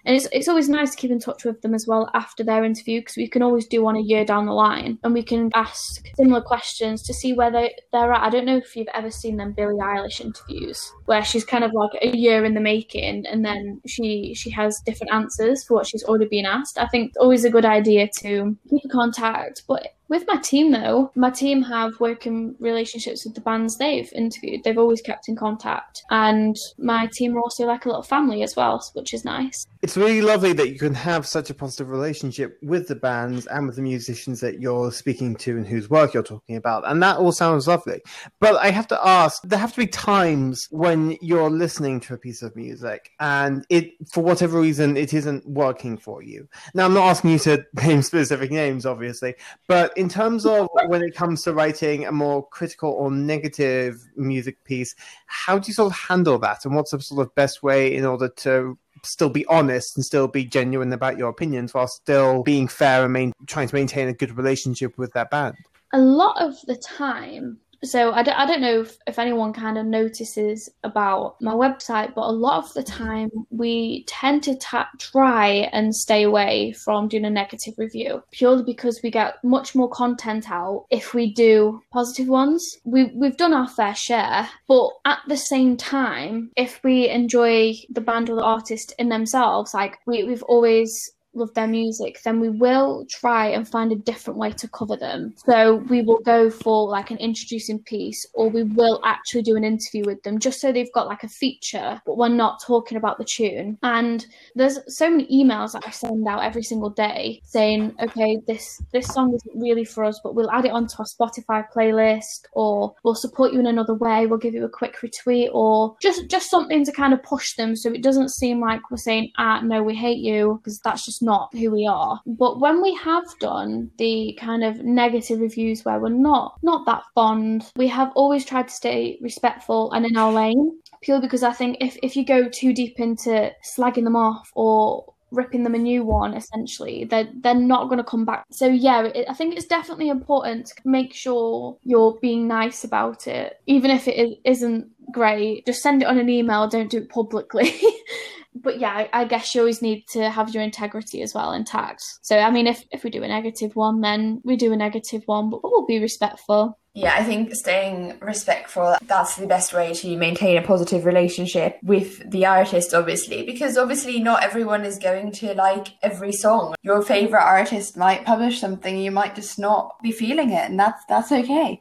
and 0.06 0.16
it's, 0.16 0.28
it's 0.32 0.48
always 0.48 0.70
nice 0.70 0.92
to 0.92 0.98
keep 0.98 1.12
in 1.12 1.20
touch 1.20 1.46
with 1.46 1.62
them 1.62 1.74
as 1.74 1.86
well 1.88 2.10
after 2.14 2.44
their 2.44 2.64
interview 2.64 3.02
because 3.02 3.18
we 3.18 3.28
can 3.28 3.42
always 3.42 3.68
do 3.68 3.84
one 3.84 3.96
a 3.96 4.02
year 4.02 4.26
down 4.26 4.46
the 4.46 4.54
line 4.54 4.98
and 5.04 5.14
we 5.14 5.24
can 5.24 5.50
ask 5.56 6.08
similar 6.16 6.42
questions 6.42 7.02
to 7.04 7.14
see 7.14 7.34
where 7.34 7.52
they, 7.52 7.76
they're 7.92 8.12
at. 8.12 8.24
I 8.24 8.30
don't 8.30 8.46
know 8.46 8.58
if 8.58 8.76
you've 8.76 8.88
ever 8.94 9.12
seen 9.12 9.38
them 9.38 9.54
Billie 9.54 9.80
Eilish 9.80 10.22
interviews 10.22 10.92
where 11.06 11.24
she's 11.24 11.46
kind 11.46 11.64
of 11.64 11.74
like 11.74 11.92
a 12.02 12.16
year 12.16 12.46
in 12.46 12.54
the 12.54 12.60
making 12.60 13.26
and 13.26 13.44
then 13.44 13.82
she 13.88 14.34
she 14.36 14.50
has 14.52 14.82
different 14.86 15.14
answers 15.14 15.64
for 15.64 15.76
what 15.76 15.88
she's 15.88 16.04
already 16.04 16.28
been 16.28 16.46
asked. 16.46 16.78
I 16.78 16.88
think 16.88 17.10
it's 17.10 17.18
always 17.18 17.46
a 17.46 17.50
good 17.50 17.66
idea 17.66 18.08
to 18.20 18.58
keep 18.70 18.84
in 18.84 18.90
contact, 18.90 19.64
but 19.68 19.88
with 20.10 20.26
my 20.28 20.38
team, 20.38 20.72
though, 20.72 21.12
my 21.16 21.30
team 21.30 21.62
have 21.62 22.00
working 22.00 22.56
relationships 22.60 23.24
with 23.24 23.36
the 23.36 23.42
bands 23.42 23.78
they've 23.78 24.12
interviewed. 24.14 24.64
They've 24.64 24.78
always 24.78 25.02
kept 25.02 25.30
in 25.30 25.36
contact. 25.36 26.04
And 26.10 26.56
my 26.80 27.08
team 27.14 27.38
are 27.38 27.40
also 27.40 27.66
like 27.68 27.86
a 27.86 27.90
little 27.90 28.04
family 28.04 28.42
as 28.42 28.56
well, 28.56 28.84
which 28.94 29.14
is 29.14 29.24
nice. 29.24 29.68
It's 29.84 29.96
really 29.96 30.22
lovely 30.22 30.52
that 30.54 30.70
you 30.70 30.80
can 30.80 30.96
have 30.96 31.28
such 31.28 31.52
a 31.52 31.54
positive 31.54 31.90
relationship 31.90 32.58
with 32.64 32.88
the 32.88 32.96
bands 32.96 33.46
and 33.48 33.68
with 33.68 33.76
the 33.76 33.84
musicians 33.84 34.42
that 34.42 34.60
you're 34.60 34.92
speaking 34.92 35.36
to 35.38 35.58
and 35.58 35.68
whose 35.68 35.90
work 35.90 36.16
you're 36.16 36.24
talking 36.24 36.56
about. 36.56 36.90
And 36.90 37.02
that 37.04 37.18
all 37.18 37.32
sounds 37.32 37.68
lovely. 37.68 38.02
But 38.40 38.56
I 38.56 38.72
have 38.72 38.88
to 38.88 39.08
ask 39.08 39.44
there 39.44 39.60
have 39.60 39.74
to 39.74 39.78
be 39.78 39.88
times 39.88 40.68
when 40.72 41.18
you're 41.22 41.52
listening 41.52 42.00
to 42.02 42.16
a 42.16 42.18
piece 42.18 42.42
of 42.42 42.56
music 42.56 43.12
and 43.20 43.64
it, 43.70 43.92
for 44.12 44.24
whatever 44.24 44.60
reason, 44.60 44.98
it 44.98 45.14
isn't 45.14 45.48
working 45.48 45.98
for 45.98 46.24
you. 46.24 46.48
Now, 46.74 46.86
I'm 46.86 46.94
not 46.94 47.10
asking 47.10 47.32
you 47.32 47.40
to 47.40 47.64
name 47.76 48.02
specific 48.02 48.50
names, 48.50 48.88
obviously, 48.88 49.36
but 49.68 49.94
in 50.00 50.08
terms 50.08 50.46
of 50.46 50.70
when 50.88 51.02
it 51.04 51.14
comes 51.14 51.44
to 51.44 51.54
writing 51.54 52.06
a 52.06 52.12
more 52.12 52.48
critical 52.48 52.90
or 52.90 53.12
negative 53.12 54.02
music 54.16 54.64
piece, 54.64 54.96
how 55.26 55.60
do 55.60 55.68
you 55.68 55.74
sort 55.74 55.92
of 55.92 56.00
handle 56.00 56.40
that, 56.40 56.64
and 56.64 56.74
what's 56.74 56.92
the 56.92 57.02
sort 57.02 57.28
of 57.28 57.36
best 57.36 57.62
way 57.62 57.94
in 57.94 58.06
order 58.06 58.30
to 58.30 58.78
still 59.04 59.30
be 59.30 59.46
honest 59.48 59.98
and 59.98 60.06
still 60.06 60.30
be 60.30 60.46
genuine 60.46 60.94
about 60.94 61.18
your 61.18 61.28
opinions 61.28 61.74
while 61.74 61.88
still 61.88 62.44
being 62.44 62.68
fair 62.70 63.04
and 63.04 63.12
main- 63.12 63.34
trying 63.46 63.68
to 63.68 63.76
maintain 63.76 64.08
a 64.08 64.14
good 64.14 64.38
relationship 64.38 64.98
with 64.98 65.12
that 65.14 65.30
band? 65.30 65.56
A 65.92 66.00
lot 66.00 66.42
of 66.42 66.56
the 66.66 66.78
time, 66.78 67.58
so 67.84 68.12
I 68.12 68.24
don't, 68.24 68.48
don't 68.48 68.62
know 68.62 68.82
if, 68.82 68.98
if 69.08 69.20
anyone 69.20 69.54
kind 69.54 69.78
of 69.78 69.86
notices 69.86 70.70
about 70.84 71.36
my 71.42 71.54
website, 71.54 72.14
but 72.14 72.24
a 72.26 72.32
lot 72.32 72.64
of 72.64 72.74
the 72.74 72.84
time 72.84 73.30
we 73.50 74.04
tend 74.08 74.44
to 74.44 74.56
ta- 74.58 74.90
try 74.98 75.70
and 75.72 75.96
stay 75.96 76.24
away 76.24 76.74
from 76.74 77.08
doing 77.08 77.26
a 77.26 77.30
negative 77.30 77.76
review 77.78 78.24
purely 78.32 78.64
because 78.64 79.00
we 79.04 79.12
get 79.12 79.36
much 79.44 79.76
more 79.76 79.90
content 79.90 80.52
out 80.52 80.86
if 80.90 81.14
we 81.14 81.34
do 81.34 81.82
positive 81.92 82.28
ones. 82.28 82.78
We, 82.84 83.06
we've 83.16 83.38
done 83.38 83.54
our 83.54 83.68
fair 83.68 83.96
share, 83.96 84.50
but 84.68 84.90
at 85.06 85.20
the 85.28 85.38
same 85.38 85.78
time, 85.78 86.52
if 86.58 86.82
we 86.84 87.08
enjoy 87.08 87.76
the 87.90 88.02
band 88.02 88.30
or 88.30 88.36
the 88.36 88.44
artist 88.44 88.94
in 89.00 89.10
themselves, 89.10 89.74
like 89.74 90.00
we, 90.06 90.24
we've 90.24 90.44
always 90.44 91.12
love 91.34 91.54
their 91.54 91.68
music, 91.68 92.20
then 92.24 92.40
we 92.40 92.50
will 92.50 93.06
try 93.10 93.48
and 93.48 93.68
find 93.68 93.92
a 93.92 93.96
different 93.96 94.40
way 94.40 94.52
to 94.52 94.68
cover 94.68 94.96
them. 94.96 95.34
So 95.46 95.76
we 95.90 96.02
will 96.02 96.20
go 96.20 96.50
for 96.50 96.88
like 96.90 97.12
an 97.12 97.18
introducing 97.18 97.80
piece, 97.80 98.26
or 98.34 98.50
we 98.50 98.64
will 98.64 99.00
actually 99.06 99.44
do 99.44 99.56
an 99.56 99.64
interview 99.64 100.04
with 100.06 100.22
them 100.24 100.40
just 100.40 100.60
so 100.60 100.72
they've 100.72 100.92
got 100.94 101.08
like 101.08 101.24
a 101.24 101.30
feature, 101.30 102.02
but 102.06 102.18
we're 102.18 102.30
not 102.30 102.62
talking 102.66 102.98
about 102.98 103.18
the 103.18 103.26
tune. 103.26 103.78
And 103.84 104.26
there's 104.56 104.80
so 104.88 105.10
many 105.10 105.28
emails 105.28 105.74
that 105.74 105.84
I 105.86 105.92
send 105.92 106.28
out 106.28 106.44
every 106.44 106.64
single 106.64 106.90
day 106.90 107.42
saying, 107.44 107.96
okay, 108.02 108.38
this 108.48 108.82
this 108.92 109.08
song 109.08 109.34
isn't 109.34 109.62
really 109.62 109.86
for 109.86 110.04
us, 110.04 110.20
but 110.24 110.36
we'll 110.36 110.52
add 110.52 110.66
it 110.66 110.72
onto 110.72 110.96
our 111.00 111.06
Spotify 111.06 111.66
playlist, 111.74 112.46
or 112.54 112.94
we'll 113.04 113.16
support 113.16 113.54
you 113.54 113.60
in 113.60 113.68
another 113.68 113.94
way. 113.94 114.26
We'll 114.26 114.40
give 114.40 114.54
you 114.54 114.66
a 114.66 114.70
quick 114.70 114.98
retweet, 115.02 115.50
or 115.54 115.96
just 116.02 116.28
just 116.28 116.50
something 116.50 116.84
to 116.86 116.92
kind 116.92 117.14
of 117.14 117.22
push 117.24 117.56
them 117.56 117.76
so 117.76 117.92
it 117.92 118.04
doesn't 118.04 118.30
seem 118.30 118.60
like 118.60 118.90
we're 118.90 118.98
saying, 118.98 119.32
ah, 119.38 119.62
no, 119.62 119.84
we 119.84 119.96
hate 119.96 120.20
you, 120.20 120.60
because 120.64 120.80
that's 120.80 121.06
just 121.20 121.24
not 121.24 121.50
who 121.54 121.72
we 121.72 121.88
are. 121.88 122.20
But 122.26 122.60
when 122.60 122.82
we 122.82 122.94
have 122.96 123.24
done 123.40 123.92
the 123.98 124.38
kind 124.40 124.64
of 124.64 124.84
negative 124.84 125.40
reviews 125.40 125.86
where 125.86 126.00
we're 126.00 126.10
not 126.10 126.58
not 126.64 126.86
that 126.86 127.04
fond, 127.16 127.72
we 127.76 127.88
have 127.88 128.12
always 128.16 128.46
tried 128.46 128.68
to 128.68 128.74
stay 128.74 129.20
respectful 129.22 129.92
and 129.92 130.06
in 130.06 130.18
our 130.18 130.32
lane. 130.32 130.80
Purely 131.02 131.22
because 131.22 131.44
I 131.44 131.54
think 131.54 131.78
if, 131.80 131.98
if 132.04 132.16
you 132.16 132.26
go 132.26 132.50
too 132.50 132.74
deep 132.74 133.00
into 133.00 133.52
slagging 133.64 134.04
them 134.04 134.16
off 134.16 134.52
or 134.54 135.14
ripping 135.32 135.64
them 135.64 135.76
a 135.76 135.78
new 135.78 136.04
one 136.04 136.34
essentially 136.34 137.04
they're 137.04 137.30
they're 137.42 137.54
not 137.54 137.84
going 137.84 138.00
to 138.00 138.04
come 138.04 138.26
back 138.26 138.46
so 138.50 138.66
yeah 138.66 139.04
it, 139.04 139.28
i 139.30 139.34
think 139.34 139.56
it's 139.56 139.68
definitely 139.68 140.10
important 140.10 140.66
to 140.66 140.74
make 140.86 141.14
sure 141.14 141.78
you're 141.84 142.18
being 142.20 142.48
nice 142.48 142.84
about 142.84 143.28
it 143.28 143.62
even 143.68 143.92
if 143.92 144.08
it 144.08 144.40
isn't 144.44 144.88
great 145.12 145.64
just 145.68 145.84
send 145.84 146.02
it 146.02 146.08
on 146.08 146.18
an 146.18 146.30
email 146.30 146.68
don't 146.68 146.90
do 146.90 146.98
it 146.98 147.10
publicly 147.10 147.80
but 148.62 148.80
yeah, 148.80 148.92
I, 148.92 149.10
I 149.14 149.26
guess 149.26 149.54
you 149.54 149.62
always 149.62 149.82
need 149.82 150.06
to 150.10 150.30
have 150.30 150.54
your 150.54 150.64
integrity 150.64 151.22
as 151.22 151.34
well 151.34 151.54
intact. 151.54 152.04
So 152.22 152.38
I 152.38 152.52
mean, 152.52 152.68
if 152.68 152.84
if 152.92 153.04
we 153.04 153.10
do 153.10 153.24
a 153.24 153.28
negative 153.28 153.76
one, 153.76 154.02
then 154.02 154.42
we 154.44 154.56
do 154.56 154.74
a 154.74 154.78
negative 154.78 155.24
one, 155.26 155.50
but 155.50 155.62
we'll 155.64 155.86
be 155.86 156.00
respectful. 156.00 156.78
Yeah, 156.96 157.14
I 157.16 157.24
think 157.24 157.54
staying 157.54 158.18
respectful, 158.20 158.96
that's 159.04 159.36
the 159.36 159.46
best 159.46 159.74
way 159.74 159.94
to 159.94 160.18
maintain 160.18 160.58
a 160.58 160.62
positive 160.62 161.06
relationship 161.06 161.78
with 161.84 162.30
the 162.30 162.48
artist, 162.48 162.94
obviously, 162.94 163.46
because 163.46 163.78
obviously 163.78 164.20
not 164.20 164.44
everyone 164.44 164.84
is 164.84 164.98
going 164.98 165.32
to 165.34 165.54
like 165.54 165.90
every 166.02 166.34
song. 166.34 166.76
Your 166.82 167.02
favorite 167.02 167.44
artist 167.44 167.96
might 167.96 168.26
publish 168.26 168.60
something, 168.60 168.98
you 168.98 169.12
might 169.12 169.36
just 169.36 169.60
not 169.60 170.02
be 170.02 170.12
feeling 170.12 170.50
it, 170.50 170.70
and 170.70 170.80
that's 170.80 171.04
that's 171.08 171.32
okay. 171.32 171.80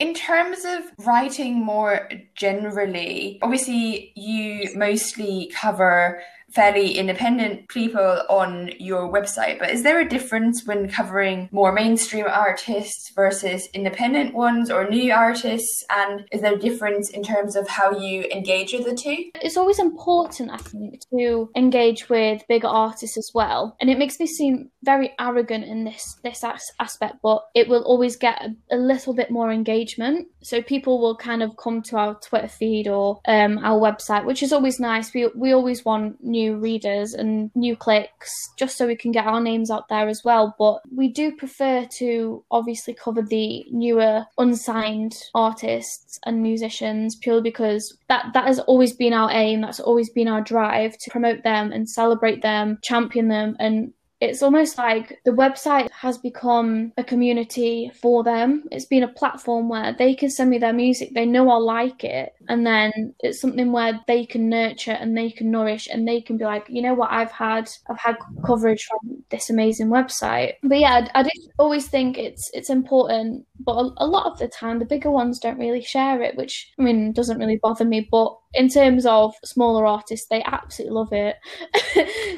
In 0.00 0.12
terms 0.12 0.64
of 0.64 1.06
writing 1.06 1.64
more 1.64 2.08
generally, 2.34 3.38
obviously 3.42 4.12
you 4.16 4.70
mostly 4.74 5.52
cover 5.54 6.20
fairly 6.54 6.92
independent 6.92 7.68
people 7.68 8.22
on 8.28 8.70
your 8.78 9.12
website, 9.12 9.58
but 9.58 9.70
is 9.70 9.82
there 9.82 10.00
a 10.00 10.08
difference 10.08 10.64
when 10.64 10.88
covering 10.88 11.48
more 11.52 11.72
mainstream 11.72 12.26
artists 12.28 13.10
versus 13.14 13.68
independent 13.74 14.34
ones 14.34 14.70
or 14.70 14.88
new 14.88 15.12
artists? 15.12 15.84
And 15.90 16.24
is 16.30 16.42
there 16.42 16.54
a 16.54 16.58
difference 16.58 17.10
in 17.10 17.22
terms 17.22 17.56
of 17.56 17.68
how 17.68 17.98
you 17.98 18.24
engage 18.30 18.72
with 18.72 18.84
the 18.84 18.94
two? 18.94 19.30
It's 19.42 19.56
always 19.56 19.78
important, 19.78 20.50
I 20.52 20.58
think, 20.58 21.00
to 21.10 21.50
engage 21.56 22.08
with 22.08 22.42
bigger 22.48 22.68
artists 22.68 23.18
as 23.18 23.30
well. 23.34 23.76
And 23.80 23.90
it 23.90 23.98
makes 23.98 24.20
me 24.20 24.26
seem 24.26 24.70
very 24.84 25.12
arrogant 25.18 25.64
in 25.64 25.84
this 25.84 26.18
this 26.22 26.44
aspect, 26.44 27.16
but 27.22 27.42
it 27.54 27.68
will 27.68 27.82
always 27.82 28.16
get 28.16 28.40
a, 28.42 28.76
a 28.76 28.76
little 28.76 29.14
bit 29.14 29.30
more 29.30 29.50
engagement. 29.50 30.28
So 30.42 30.62
people 30.62 31.00
will 31.00 31.16
kind 31.16 31.42
of 31.42 31.56
come 31.56 31.82
to 31.82 31.96
our 31.96 32.14
Twitter 32.20 32.48
feed 32.48 32.86
or 32.86 33.20
um, 33.26 33.58
our 33.58 33.80
website, 33.80 34.24
which 34.24 34.42
is 34.42 34.52
always 34.52 34.78
nice. 34.78 35.12
We 35.12 35.28
we 35.34 35.52
always 35.52 35.84
want 35.84 36.22
new 36.22 36.43
new 36.44 36.56
readers 36.56 37.14
and 37.14 37.50
new 37.54 37.76
clicks 37.76 38.30
just 38.58 38.76
so 38.76 38.86
we 38.86 38.96
can 38.96 39.12
get 39.12 39.26
our 39.26 39.40
names 39.40 39.70
out 39.70 39.88
there 39.88 40.08
as 40.08 40.22
well. 40.24 40.54
But 40.58 40.80
we 40.94 41.08
do 41.08 41.32
prefer 41.36 41.86
to 41.98 42.44
obviously 42.50 42.94
cover 42.94 43.22
the 43.22 43.64
newer 43.70 44.24
unsigned 44.38 45.14
artists 45.34 46.18
and 46.26 46.42
musicians 46.42 47.16
purely 47.16 47.42
because 47.42 47.96
that 48.08 48.26
that 48.34 48.46
has 48.46 48.60
always 48.60 48.94
been 48.94 49.12
our 49.12 49.30
aim, 49.30 49.60
that's 49.60 49.80
always 49.80 50.10
been 50.10 50.28
our 50.28 50.40
drive 50.40 50.96
to 50.98 51.10
promote 51.10 51.42
them 51.42 51.72
and 51.72 51.88
celebrate 51.88 52.42
them, 52.42 52.78
champion 52.82 53.28
them 53.28 53.56
and 53.58 53.92
it's 54.24 54.42
almost 54.42 54.78
like 54.78 55.20
the 55.24 55.30
website 55.30 55.90
has 55.90 56.18
become 56.18 56.92
a 56.96 57.04
community 57.04 57.90
for 58.00 58.24
them. 58.24 58.64
It's 58.72 58.86
been 58.86 59.02
a 59.02 59.08
platform 59.08 59.68
where 59.68 59.94
they 59.96 60.14
can 60.14 60.30
send 60.30 60.50
me 60.50 60.58
their 60.58 60.72
music, 60.72 61.10
they 61.14 61.26
know 61.26 61.50
I'll 61.50 61.64
like 61.64 62.04
it, 62.04 62.34
and 62.48 62.66
then 62.66 63.14
it's 63.20 63.40
something 63.40 63.72
where 63.72 64.00
they 64.06 64.24
can 64.24 64.48
nurture 64.48 64.92
and 64.92 65.16
they 65.16 65.30
can 65.30 65.50
nourish 65.50 65.88
and 65.90 66.06
they 66.06 66.20
can 66.20 66.36
be 66.36 66.44
like, 66.44 66.66
you 66.68 66.82
know 66.82 66.94
what, 66.94 67.12
I've 67.12 67.30
had 67.30 67.70
I've 67.88 67.98
had 67.98 68.16
coverage 68.44 68.84
from 68.84 69.22
this 69.30 69.50
amazing 69.50 69.88
website. 69.88 70.54
But 70.62 70.80
yeah, 70.80 71.06
I, 71.14 71.20
I 71.20 71.22
do 71.22 71.30
always 71.58 71.86
think 71.88 72.18
it's 72.18 72.50
it's 72.54 72.70
important, 72.70 73.46
but 73.60 73.74
a, 73.74 73.92
a 73.98 74.06
lot 74.06 74.26
of 74.26 74.38
the 74.38 74.48
time 74.48 74.78
the 74.78 74.84
bigger 74.84 75.10
ones 75.10 75.38
don't 75.38 75.58
really 75.58 75.82
share 75.82 76.22
it, 76.22 76.36
which 76.36 76.72
I 76.78 76.82
mean 76.82 77.12
doesn't 77.12 77.38
really 77.38 77.58
bother 77.62 77.84
me. 77.84 78.08
But 78.10 78.36
in 78.54 78.68
terms 78.68 79.04
of 79.06 79.34
smaller 79.44 79.86
artists, 79.86 80.26
they 80.28 80.42
absolutely 80.44 80.94
love 80.94 81.12
it. 81.12 81.36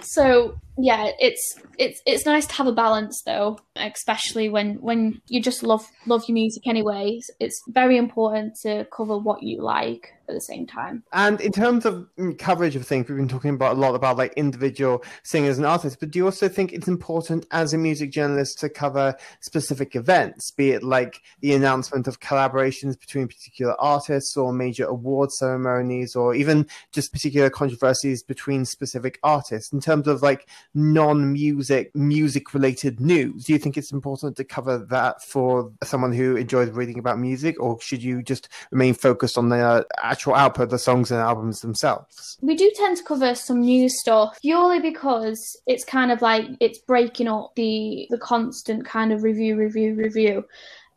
so 0.04 0.56
yeah, 0.78 1.10
it's 1.18 1.58
it's 1.78 2.02
it's 2.06 2.26
nice 2.26 2.46
to 2.46 2.54
have 2.54 2.66
a 2.66 2.72
balance 2.72 3.22
though, 3.24 3.58
especially 3.76 4.48
when 4.48 4.74
when 4.82 5.20
you 5.28 5.40
just 5.40 5.62
love 5.62 5.86
love 6.06 6.24
your 6.28 6.34
music 6.34 6.66
anyway. 6.66 7.18
It's 7.40 7.60
very 7.68 7.96
important 7.96 8.56
to 8.62 8.86
cover 8.94 9.16
what 9.16 9.42
you 9.42 9.62
like 9.62 10.12
at 10.28 10.34
the 10.34 10.40
same 10.40 10.66
time. 10.66 11.02
And 11.12 11.40
in 11.40 11.52
terms 11.52 11.86
of 11.86 12.06
mm, 12.18 12.38
coverage 12.38 12.76
of 12.76 12.86
things, 12.86 13.08
we've 13.08 13.16
been 13.16 13.28
talking 13.28 13.54
about 13.54 13.76
a 13.76 13.80
lot 13.80 13.94
about 13.94 14.16
like 14.16 14.32
individual 14.34 15.04
singers 15.22 15.58
and 15.58 15.66
artists, 15.66 15.96
but 15.98 16.10
do 16.10 16.18
you 16.18 16.24
also 16.24 16.48
think 16.48 16.72
it's 16.72 16.88
important 16.88 17.46
as 17.50 17.72
a 17.72 17.78
music 17.78 18.10
journalist 18.10 18.58
to 18.60 18.68
cover 18.68 19.16
specific 19.40 19.94
events, 19.96 20.50
be 20.50 20.70
it 20.70 20.82
like 20.82 21.22
the 21.40 21.54
announcement 21.54 22.06
of 22.06 22.20
collaborations 22.20 22.98
between 22.98 23.28
particular 23.28 23.80
artists 23.80 24.36
or 24.36 24.52
major 24.52 24.84
award 24.86 25.32
ceremonies 25.32 26.16
or 26.16 26.34
even 26.34 26.66
just 26.92 27.12
particular 27.12 27.50
controversies 27.50 28.22
between 28.22 28.64
specific 28.64 29.18
artists 29.22 29.72
in 29.72 29.80
terms 29.80 30.06
of 30.06 30.22
like 30.22 30.48
non-music 30.74 31.94
music 31.94 32.54
related 32.54 33.00
news? 33.00 33.44
Do 33.44 33.52
you 33.52 33.58
think 33.58 33.76
it's 33.76 33.92
important 33.92 34.36
to 34.36 34.44
cover 34.44 34.78
that 34.78 35.22
for 35.22 35.72
someone 35.84 36.12
who 36.12 36.36
enjoys 36.36 36.70
reading 36.70 36.98
about 36.98 37.18
music 37.18 37.60
or 37.60 37.80
should 37.80 38.02
you 38.02 38.22
just 38.22 38.48
remain 38.70 38.94
focused 38.94 39.38
on 39.38 39.48
the 39.48 39.56
uh, 39.56 39.82
actual 40.16 40.34
output, 40.34 40.70
the 40.70 40.78
songs 40.78 41.10
and 41.10 41.20
albums 41.20 41.60
themselves. 41.60 42.38
We 42.40 42.56
do 42.56 42.72
tend 42.74 42.96
to 42.96 43.04
cover 43.04 43.34
some 43.34 43.60
new 43.60 43.90
stuff 43.90 44.38
purely 44.40 44.80
because 44.80 45.38
it's 45.66 45.84
kind 45.84 46.10
of 46.10 46.22
like 46.22 46.46
it's 46.58 46.78
breaking 46.78 47.28
up 47.28 47.54
the 47.54 48.06
the 48.08 48.18
constant 48.18 48.86
kind 48.86 49.12
of 49.12 49.22
review, 49.22 49.56
review, 49.56 49.94
review. 49.94 50.44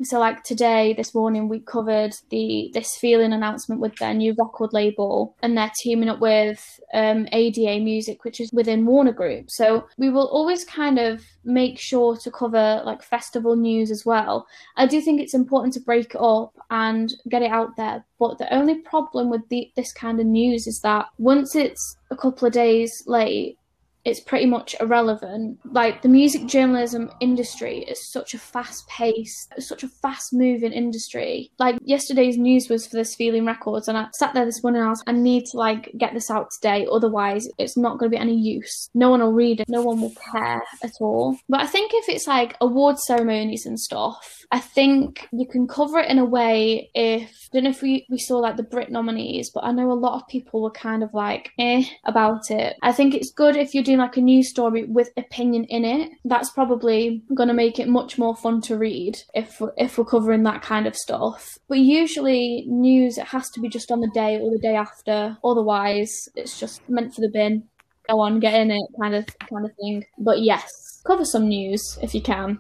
So 0.01 0.17
like 0.17 0.43
today, 0.43 0.93
this 0.93 1.13
morning, 1.13 1.49
we 1.49 1.59
covered 1.59 2.13
the 2.29 2.71
this 2.73 2.95
feeling 2.95 3.33
announcement 3.33 3.81
with 3.81 3.97
their 3.97 4.13
new 4.13 4.33
record 4.39 4.71
label, 4.71 5.35
and 5.43 5.57
they're 5.57 5.71
teaming 5.81 6.07
up 6.07 6.21
with 6.21 6.79
um, 6.93 7.27
ADA 7.33 7.83
Music, 7.83 8.23
which 8.23 8.39
is 8.39 8.49
within 8.53 8.85
Warner 8.85 9.11
Group. 9.11 9.51
So 9.51 9.87
we 9.97 10.09
will 10.09 10.27
always 10.27 10.63
kind 10.63 10.99
of 10.99 11.25
make 11.43 11.77
sure 11.77 12.15
to 12.15 12.31
cover 12.31 12.81
like 12.85 13.03
festival 13.03 13.57
news 13.57 13.91
as 13.91 14.05
well. 14.05 14.47
I 14.77 14.87
do 14.87 15.01
think 15.01 15.19
it's 15.19 15.33
important 15.33 15.73
to 15.73 15.81
break 15.81 16.15
it 16.15 16.21
up 16.21 16.53
and 16.69 17.13
get 17.27 17.41
it 17.41 17.51
out 17.51 17.75
there. 17.75 18.05
But 18.19 18.37
the 18.37 18.53
only 18.53 18.75
problem 18.75 19.29
with 19.29 19.47
the, 19.49 19.69
this 19.75 19.91
kind 19.91 20.19
of 20.21 20.25
news 20.25 20.65
is 20.65 20.79
that 20.79 21.07
once 21.17 21.55
it's 21.55 21.97
a 22.09 22.15
couple 22.15 22.47
of 22.47 22.53
days 22.53 23.03
late, 23.05 23.57
it's 24.05 24.19
pretty 24.19 24.45
much 24.45 24.75
irrelevant. 24.79 25.59
Like 25.65 26.01
the 26.01 26.09
music 26.09 26.45
journalism 26.47 27.11
industry 27.19 27.79
is 27.79 28.11
such 28.11 28.33
a 28.33 28.39
fast 28.39 28.87
paced, 28.87 29.53
such 29.59 29.83
a 29.83 29.87
fast 29.87 30.33
moving 30.33 30.71
industry. 30.71 31.51
Like 31.59 31.77
yesterday's 31.83 32.37
news 32.37 32.69
was 32.69 32.87
for 32.87 32.95
this 32.95 33.15
feeling 33.15 33.45
records 33.45 33.87
and 33.87 33.97
I 33.97 34.07
sat 34.13 34.33
there 34.33 34.45
this 34.45 34.63
morning 34.63 34.81
and 34.81 34.87
I 34.87 34.91
was 34.91 35.03
I 35.07 35.11
need 35.11 35.45
to 35.47 35.57
like 35.57 35.91
get 35.97 36.13
this 36.13 36.31
out 36.31 36.51
today, 36.51 36.87
otherwise 36.91 37.47
it's 37.57 37.77
not 37.77 37.97
gonna 37.97 38.09
be 38.09 38.17
any 38.17 38.35
use. 38.35 38.89
No 38.93 39.09
one 39.09 39.21
will 39.21 39.33
read 39.33 39.61
it, 39.61 39.69
no 39.69 39.81
one 39.81 40.01
will 40.01 40.13
care 40.31 40.63
at 40.83 40.93
all. 40.99 41.37
But 41.49 41.61
I 41.61 41.65
think 41.65 41.91
if 41.93 42.09
it's 42.09 42.27
like 42.27 42.55
award 42.61 42.99
ceremonies 42.99 43.65
and 43.65 43.79
stuff, 43.79 44.45
I 44.51 44.59
think 44.59 45.27
you 45.31 45.45
can 45.45 45.67
cover 45.67 45.99
it 45.99 46.09
in 46.09 46.19
a 46.19 46.25
way 46.25 46.89
if 46.93 47.49
I 47.51 47.57
don't 47.57 47.63
know 47.65 47.69
if 47.71 47.81
we, 47.81 48.05
we 48.09 48.17
saw 48.17 48.37
like 48.37 48.57
the 48.57 48.63
Brit 48.63 48.91
nominees, 48.91 49.49
but 49.49 49.63
I 49.63 49.71
know 49.71 49.91
a 49.91 49.93
lot 49.93 50.21
of 50.21 50.27
people 50.27 50.61
were 50.61 50.71
kind 50.71 51.03
of 51.03 51.13
like 51.13 51.51
eh 51.59 51.83
about 52.05 52.49
it. 52.49 52.75
I 52.81 52.91
think 52.91 53.13
it's 53.13 53.31
good 53.31 53.55
if 53.55 53.73
you're 53.73 53.83
like 53.97 54.17
a 54.17 54.21
news 54.21 54.49
story 54.49 54.83
with 54.85 55.09
opinion 55.17 55.65
in 55.65 55.85
it. 55.85 56.11
That's 56.25 56.51
probably 56.51 57.23
gonna 57.33 57.53
make 57.53 57.79
it 57.79 57.87
much 57.87 58.17
more 58.17 58.35
fun 58.35 58.61
to 58.61 58.77
read 58.77 59.17
if 59.33 59.61
if 59.77 59.97
we're 59.97 60.05
covering 60.05 60.43
that 60.43 60.61
kind 60.61 60.87
of 60.87 60.95
stuff. 60.95 61.57
But 61.67 61.79
usually 61.79 62.65
news 62.67 63.17
it 63.17 63.27
has 63.27 63.49
to 63.51 63.59
be 63.59 63.69
just 63.69 63.91
on 63.91 64.01
the 64.01 64.11
day 64.13 64.39
or 64.39 64.51
the 64.51 64.59
day 64.59 64.75
after. 64.75 65.37
Otherwise 65.43 66.29
it's 66.35 66.59
just 66.59 66.87
meant 66.89 67.13
for 67.13 67.21
the 67.21 67.31
bin. 67.31 67.63
Go 68.09 68.19
on, 68.19 68.39
get 68.39 68.55
in 68.55 68.71
it 68.71 68.81
kind 68.99 69.15
of 69.15 69.25
kind 69.49 69.65
of 69.65 69.71
thing. 69.75 70.05
But 70.17 70.41
yes, 70.41 71.01
cover 71.05 71.25
some 71.25 71.47
news 71.47 71.97
if 72.01 72.13
you 72.13 72.21
can. 72.21 72.59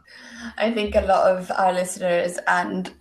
I 0.57 0.71
think 0.71 0.95
a 0.95 1.01
lot 1.01 1.31
of 1.31 1.51
our 1.51 1.73
listeners 1.73 2.37
and 2.47 2.93